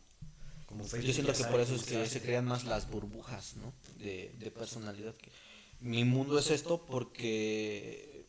[0.73, 3.73] como Facebook Yo siento que por eso es que se crean más las burbujas, ¿no?
[4.03, 5.15] De, de personalidad.
[5.15, 5.31] que-
[5.79, 8.25] Mi mundo es esto porque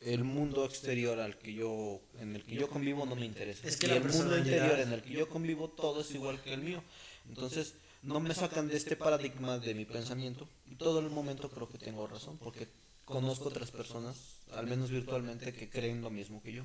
[0.00, 3.66] el mundo exterior al que yo, en el que yo convivo no me interesa.
[3.66, 6.52] Es que y el mundo interior en el que yo convivo todo es igual que
[6.52, 6.82] el mío.
[7.28, 10.46] Entonces no me sacan de este paradigma de mi pensamiento.
[10.70, 12.68] Y todo el momento creo que tengo razón porque
[13.06, 14.16] conozco otras personas,
[14.52, 16.64] al menos virtualmente, que creen lo mismo que yo.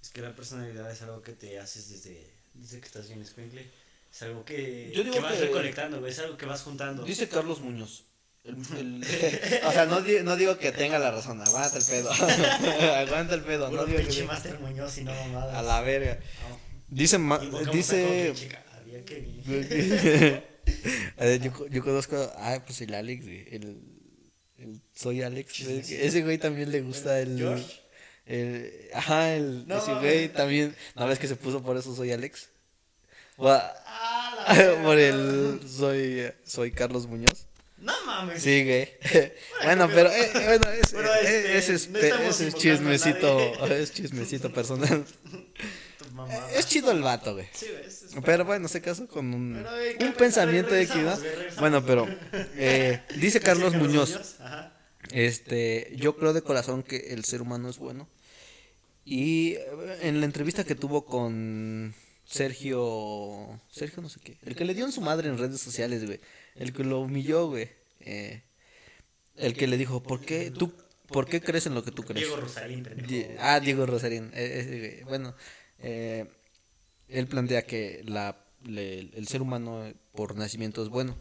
[0.00, 3.70] Es que la personalidad es algo que te haces desde, desde que estás bien escuincle.
[4.12, 6.12] Es algo que, Yo digo que vas que- recolectando, güey.
[6.12, 7.02] Es algo que vas juntando.
[7.04, 8.04] Dice Carlos Muñoz.
[8.44, 9.04] el- el-
[9.66, 12.10] o sea, no, no digo que tenga la razón, aguanta el pedo.
[12.96, 15.54] aguanta el pedo, no digo que pinche Master Muñoz y no mamadas.
[15.56, 16.18] a la verga.
[16.48, 16.60] No.
[16.88, 17.18] Dice,
[17.72, 18.34] dice,
[19.06, 20.42] que-
[21.18, 23.80] A ver, yo, yo conozco, ah, pues el Alex, el,
[24.58, 27.64] el soy Alex, que ese güey también le gusta el, George.
[28.26, 32.12] el ajá, el, No, ese güey también, ¿no ves que se puso por eso soy
[32.12, 32.48] Alex?
[32.50, 33.21] Gua- Ah, la verga.
[34.82, 37.46] por el soy, soy Carlos Muñoz.
[37.78, 38.42] No mames.
[38.42, 38.88] Sí, güey.
[39.64, 44.52] bueno, pero, eh, bueno, es, eh, este, ese es, no ese es chismecito, es chismecito
[44.52, 45.04] personal.
[46.14, 46.34] Mamá.
[46.54, 47.46] Es chido el vato, güey.
[47.54, 50.18] Sí, güey, es- es- Pero bueno, se casó con un, Bueno, güey, ¿qué un pe-
[50.18, 51.18] pensamiento de equidad.
[51.58, 52.06] Bueno, pero
[52.56, 54.76] eh, dice Carlos Muñoz, Ajá.
[55.10, 58.08] este, yo creo de corazón que el ser humano es bueno.
[59.06, 61.94] Y eh, en la entrevista que tuvo con
[62.32, 66.04] Sergio, Sergio no sé qué, el que le dio en su madre en redes sociales,
[66.06, 66.18] güey,
[66.54, 67.68] el que lo humilló, güey,
[68.00, 68.42] eh,
[69.36, 70.72] el que le dijo, ¿por qué tú,
[71.08, 72.26] por qué crees en lo que tú crees?
[72.26, 72.40] Diego.
[73.06, 74.30] Die- ah, Diego Rosarín.
[74.34, 75.04] eh, güey.
[75.04, 75.34] bueno,
[75.78, 76.26] eh,
[77.08, 81.16] él plantea que la, le- el ser humano eh, por nacimiento es bueno.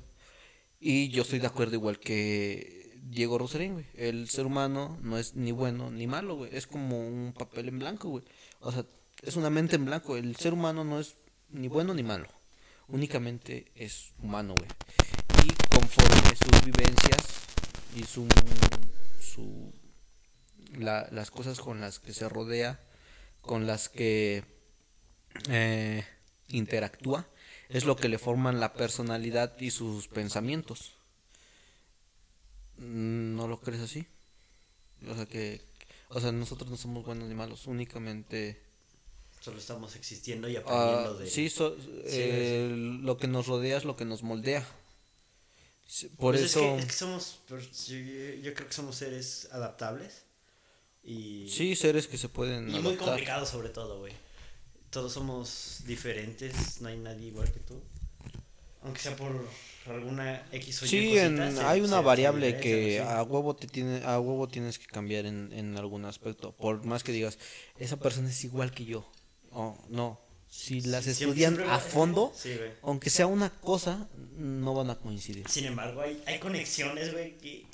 [0.79, 3.85] Y yo estoy de acuerdo igual que Diego Rosarín, güey.
[3.95, 6.55] El ser humano no es ni bueno ni malo, güey.
[6.55, 8.23] Es como un papel en blanco, güey.
[8.61, 8.85] O sea,
[9.21, 10.17] es una mente en blanco.
[10.17, 11.15] El ser humano no es
[11.49, 12.27] ni bueno ni malo.
[12.87, 14.67] Únicamente es humano, güey.
[15.45, 17.23] Y conforme sus vivencias
[17.95, 18.27] y su,
[19.21, 19.73] su
[20.77, 22.79] la- las cosas con las que se rodea,
[23.41, 24.43] con las que
[25.49, 26.05] eh,
[26.49, 27.27] interactúa,
[27.69, 30.93] es lo que le forman la personalidad y sus pensamientos.
[32.77, 34.05] ¿No lo crees así?
[35.09, 35.61] O sea que,
[36.09, 38.59] o sea, nosotros no somos buenos ni malos, únicamente
[39.41, 41.29] Solo estamos existiendo y Ah, aprendiendo de.
[41.29, 41.75] sí, so-
[42.05, 42.69] eh,
[43.01, 44.65] lo que nos rodea es lo que nos moldea.
[46.17, 47.39] Por Pues eso, Es que, es que somos.
[47.49, 50.21] pues, yo, yo creo que somos seres adaptables.
[51.03, 51.49] Y.
[51.49, 54.13] sí, seres que se pueden Y muy complicados, sobre todo, güey.
[54.91, 57.81] Todos somos diferentes, no hay nadie igual que tú.
[58.83, 59.47] Aunque sea por
[59.87, 60.89] alguna X o Y.
[60.89, 64.47] Sí, en- cosita, se- hay una se variable que a huevo te tiene, a huevo
[64.47, 66.51] tienes que cambiar en, en algún aspecto.
[66.51, 67.39] Por más que digas,
[67.79, 69.03] esa persona es igual que yo.
[69.51, 70.19] Oh, no.
[70.49, 75.47] Si las estudian siempre a fondo, Sí, aunque sea una cosa, no van a coincidir.
[75.47, 77.65] Sin embargo, hay, hay conexiones, güey, que,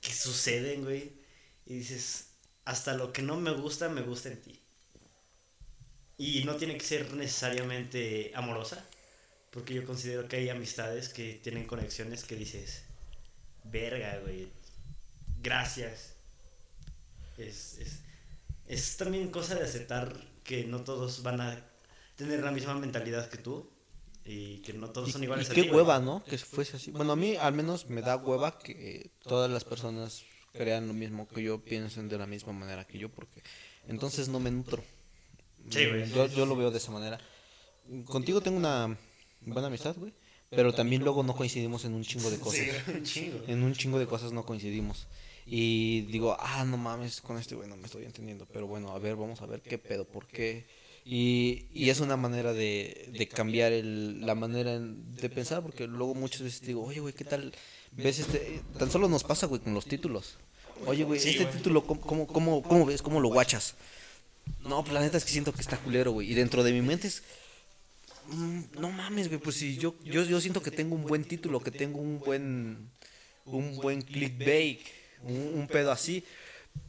[0.00, 1.12] que suceden, güey.
[1.64, 2.26] Y dices,
[2.64, 4.60] hasta lo que no me gusta, me gusta en ti.
[6.18, 8.84] Y no tiene que ser necesariamente amorosa.
[9.50, 12.82] Porque yo considero que hay amistades que tienen conexiones que dices,
[13.64, 14.48] verga, güey.
[15.42, 16.12] Gracias.
[17.38, 18.00] Es, es,
[18.66, 21.64] es también cosa de aceptar que no todos van a
[22.16, 23.70] tener la misma mentalidad que tú.
[24.24, 25.78] Y que no todos Y, son iguales y a qué ti, güey.
[25.80, 26.24] hueva, ¿no?
[26.24, 26.90] Que fuese así.
[26.90, 31.28] Bueno, a mí al menos me da hueva que todas las personas crean lo mismo
[31.28, 33.42] que yo, piensen de la misma manera que yo, porque
[33.86, 34.82] entonces no me nutro.
[35.70, 36.10] Sí, güey.
[36.10, 37.18] Yo, yo lo veo de esa manera.
[38.06, 38.98] Contigo tengo una
[39.42, 40.12] buena amistad, güey,
[40.50, 42.60] pero también luego no coincidimos en un chingo de cosas.
[42.60, 43.44] Sí, un chingo.
[43.46, 45.06] En un chingo de cosas no coincidimos.
[45.52, 48.46] Y digo, ah, no mames, con este güey no me estoy entendiendo.
[48.52, 50.64] Pero bueno, a ver, vamos a ver qué pedo, por qué.
[51.04, 56.14] Y, y es una manera de, de cambiar el, la manera de pensar, porque luego
[56.14, 57.52] muchas veces digo, oye, güey, ¿qué tal?
[57.92, 58.62] ¿Ves este?
[58.78, 60.36] Tan solo nos pasa, güey, con los títulos.
[60.86, 63.02] Oye, güey, este título, ¿cómo, cómo, cómo, cómo ves?
[63.02, 63.74] ¿Cómo lo guachas?
[64.60, 66.30] No, pues la neta es que siento que está culero, güey.
[66.30, 67.22] Y dentro de mi mente es,
[68.30, 71.60] Mm, no mames, güey, pues si yo, yo, yo siento que tengo un buen título,
[71.60, 72.90] que tengo un buen,
[73.44, 74.80] un buen clickbait,
[75.24, 76.24] un, pedo así.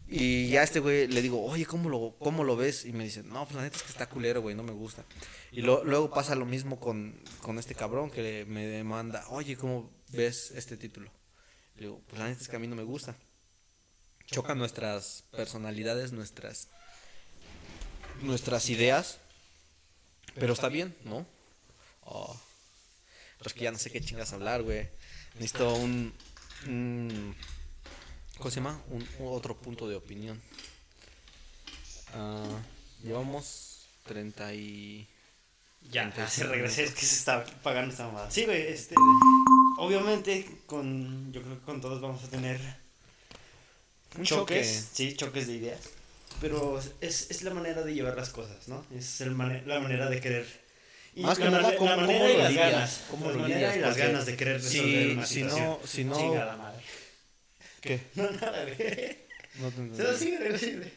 [0.07, 2.85] Y ya este güey le digo, oye, ¿cómo lo, ¿cómo lo ves?
[2.85, 5.05] Y me dice, no, pues la neta es que está culero, güey, no me gusta.
[5.51, 10.51] Y luego pasa lo mismo con, con este cabrón que me demanda, oye, ¿cómo ves
[10.51, 11.09] este título?
[11.75, 13.15] Le digo, pues la neta es que a mí no me gusta.
[14.27, 16.67] Chocan nuestras personalidades, nuestras,
[18.21, 19.17] nuestras ideas.
[20.35, 21.25] Pero está bien, ¿no?
[22.01, 22.39] Oh.
[23.53, 24.89] Que ya no sé qué chingas hablar, güey.
[25.35, 26.13] Necesito un-
[28.41, 28.81] ¿Cómo se llama?
[28.89, 30.41] Un, otro punto de opinión.
[32.15, 32.43] Ah,
[33.03, 35.07] llevamos 30 y...
[35.91, 38.29] Ya, Entonces, se regresé, es que se está pagando esta mamada.
[38.31, 38.93] Sí, güey, este.
[39.77, 41.33] Obviamente, con.
[41.33, 42.59] Yo creo que con todos vamos a tener
[44.17, 44.67] Un choques.
[44.85, 44.89] choque.
[44.93, 45.79] Sí, choques de ideas.
[46.39, 48.85] Pero es, es la manera de llevar las cosas, ¿no?
[48.95, 50.61] Es el mane- la manera de querer.
[51.15, 52.71] Y Más que nada, ¿cómo- la manera cómo y lo las lidias?
[52.71, 53.01] ganas.
[53.09, 53.77] ¿Cómo la lo manera lidias?
[53.77, 55.65] y las ganas de querer si- resolver una si situación.
[55.67, 56.15] no- si no-.
[57.81, 57.99] ¿Qué?
[58.15, 59.17] No, nada, güey.
[59.59, 60.17] No te entendí.
[60.17, 60.91] Sí, sí, güey.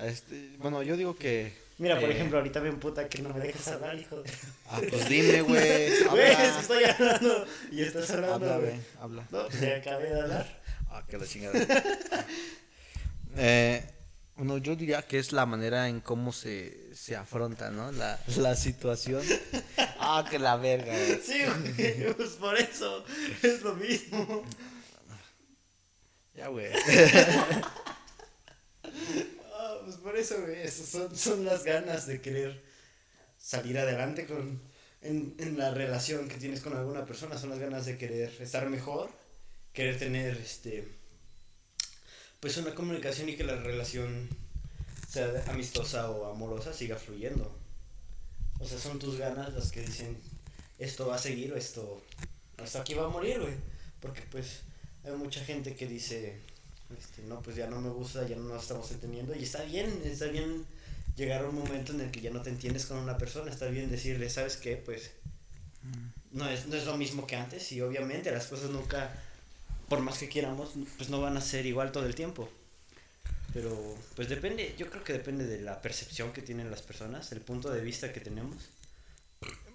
[0.00, 1.52] Este, bueno, yo digo que...
[1.78, 2.14] Mira, por Eh.
[2.14, 4.30] ejemplo, ahorita me puta que no me dejas hablar, hijo de...
[4.68, 5.90] Ah, pues dime, güey.
[6.10, 6.60] Güey, es que Habla.
[6.60, 8.80] estoy hablando y estás hablando, Habla, güey.
[9.00, 9.26] Habla.
[9.30, 10.58] No, pues acabé de hablar.
[10.90, 11.54] Ah, que la chingada.
[13.36, 13.84] eh,
[14.36, 17.92] bueno, yo diría que es la manera en cómo se, se afronta, ¿no?
[17.92, 19.22] La, la situación.
[19.98, 21.20] Ah, que la verga, güey.
[21.22, 21.42] Sí,
[21.76, 23.04] güey, pues por eso
[23.42, 24.44] es lo mismo.
[26.38, 26.70] Ya, güey.
[29.60, 32.62] Ah, pues por eso, güey, eso son, son las ganas de querer
[33.36, 34.62] salir adelante con,
[35.02, 38.70] en, en la relación que tienes con alguna persona, son las ganas de querer estar
[38.70, 39.10] mejor,
[39.72, 40.86] querer tener, este,
[42.38, 44.28] pues una comunicación y que la relación
[45.08, 47.58] sea amistosa o amorosa siga fluyendo.
[48.60, 50.16] O sea, son tus ganas las que dicen,
[50.78, 52.00] esto va a seguir o esto,
[52.58, 53.54] hasta aquí va a morir, güey.
[54.00, 54.62] Porque pues
[55.04, 56.36] hay mucha gente que dice,
[56.98, 59.34] este, no, pues ya no me gusta, ya no nos estamos entendiendo.
[59.34, 60.64] Y está bien, está bien
[61.16, 63.50] llegar a un momento en el que ya no te entiendes con una persona.
[63.50, 64.76] Está bien decirle, ¿sabes qué?
[64.76, 65.10] Pues
[66.32, 67.72] no es, no es lo mismo que antes.
[67.72, 69.14] Y obviamente las cosas nunca,
[69.88, 72.48] por más que queramos, pues no van a ser igual todo el tiempo.
[73.54, 77.40] Pero pues depende, yo creo que depende de la percepción que tienen las personas, el
[77.40, 78.56] punto de vista que tenemos.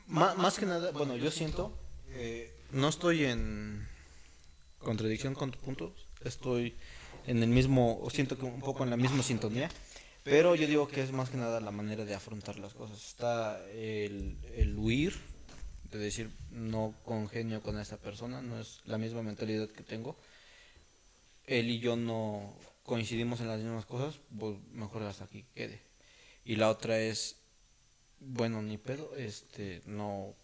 [0.08, 1.76] Má- más que nada, bueno, yo siento,
[2.12, 3.88] eh, no estoy en
[4.84, 6.76] contradicción con tus puntos, estoy
[7.26, 9.70] en el mismo, siento que un poco en la misma sintonía,
[10.24, 13.06] pero yo digo que es más que nada la manera de afrontar las cosas.
[13.06, 15.14] Está el, el huir,
[15.92, 20.18] de decir, no congenio con esta persona, no es la misma mentalidad que tengo.
[21.46, 25.82] Él y yo no coincidimos en las mismas cosas, pues mejor hasta aquí quede.
[26.46, 27.38] Y la otra es,
[28.20, 30.36] bueno, ni pedo, este, no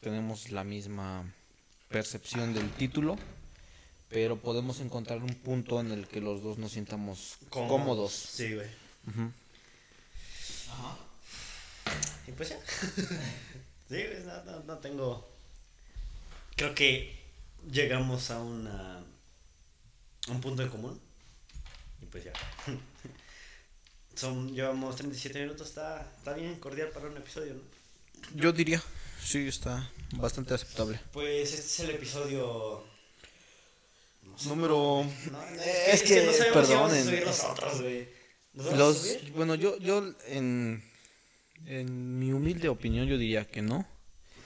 [0.00, 1.32] tenemos la misma
[1.88, 3.16] percepción del título,
[4.10, 8.12] pero podemos encontrar un punto en el que los dos nos sientamos cómodos.
[8.12, 8.66] Sí, güey.
[9.06, 9.32] Ujú.
[12.26, 12.58] Y pues ya.
[13.88, 15.28] sí, pues, no, no, no tengo.
[16.56, 17.18] Creo que
[17.70, 18.98] llegamos a una.
[18.98, 21.00] a un punto en común.
[22.02, 22.32] Y pues ya.
[24.16, 27.60] Son, llevamos 37 minutos, está, está bien cordial para un episodio, ¿no?
[28.34, 28.82] Yo diría,
[29.24, 31.00] sí, está bastante aceptable.
[31.12, 32.84] Pues este es el episodio.
[34.46, 35.04] Número...
[35.30, 37.04] No, Eh, es que, no si perdonen.
[37.04, 38.08] subir nosotros, güey.
[38.54, 40.82] ¿Nos Los, bueno, yo, yo en,
[41.66, 43.86] en mi humilde opinión yo diría que no,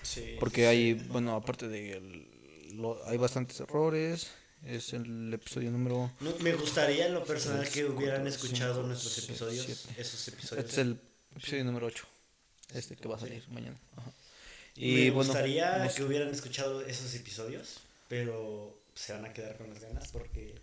[0.03, 0.37] Sí.
[0.39, 2.29] porque hay, bueno, aparte de el-
[2.77, 4.29] lo- hay bastantes errores,
[4.63, 6.11] es el episodio número...
[6.21, 10.01] No, me gustaría en lo personal que hubieran escuchado cinco, nuestros seis, episodios, siete.
[10.01, 10.65] esos episodios.
[10.67, 11.01] Este es el
[11.37, 12.05] episodio número 8,
[12.75, 13.79] este que va a salir mañana.
[13.97, 14.11] Ajá.
[14.77, 15.97] me bueno, gustaría no sé.
[15.97, 17.79] que hubieran escuchado esos episodios,
[18.09, 20.55] pero se van a quedar con las ganas porque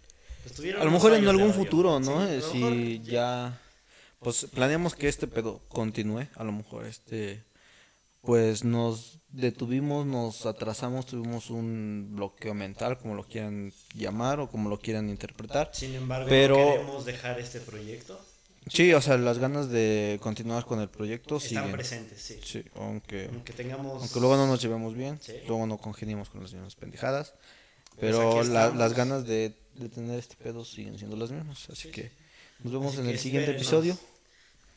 [0.43, 2.23] pues, tuvieron A lo mejor en algún futuro, Sí, ¿no?
[2.25, 3.61] lo si mejor ya,
[4.19, 7.43] pues planeamos que este pedo continúe, a lo mejor este,
[8.21, 14.69] pues nos detuvimos, nos atrasamos, tuvimos un bloqueo mental, como lo quieran llamar o como
[14.69, 15.69] lo quieran interpretar.
[15.73, 18.19] Sin embargo, Pero- no queremos dejar este proyecto.
[18.69, 21.71] Sí, o sea, las ganas de continuar con el proyecto Están siguen.
[21.71, 22.39] presentes, sí.
[22.43, 24.03] Sí, aunque, Aunque tengamos...
[24.03, 25.33] aunque luego no nos llevemos bien, Sí.
[25.47, 27.33] luego no congeniemos con las mismas pendejadas,
[27.99, 31.91] pero la- las ganas de, de tener este pedo siguen siendo las mismas, así Sí,
[31.91, 32.09] que sí.
[32.63, 33.97] nos vemos Así en el siguiente episodio.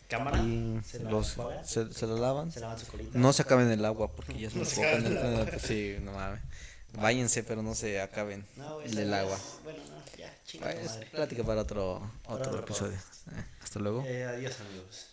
[0.09, 1.35] Cámara, y se los,
[1.65, 2.53] se, se lo lavan.
[2.53, 3.19] se lavan su colita.
[3.19, 5.61] No se acaben el agua porque ya se se cojan el.
[5.61, 6.41] Sí, no mames.
[6.93, 9.35] Váyanse, pero no se acaben No, del agua.
[9.37, 11.07] es- Bueno, no, ya, chinga tu Es madre.
[11.07, 12.93] plática para otro, Para otro otro episodio.
[12.97, 14.05] Eh, hasta luego.
[14.07, 15.07] Eh, adiós, amigos.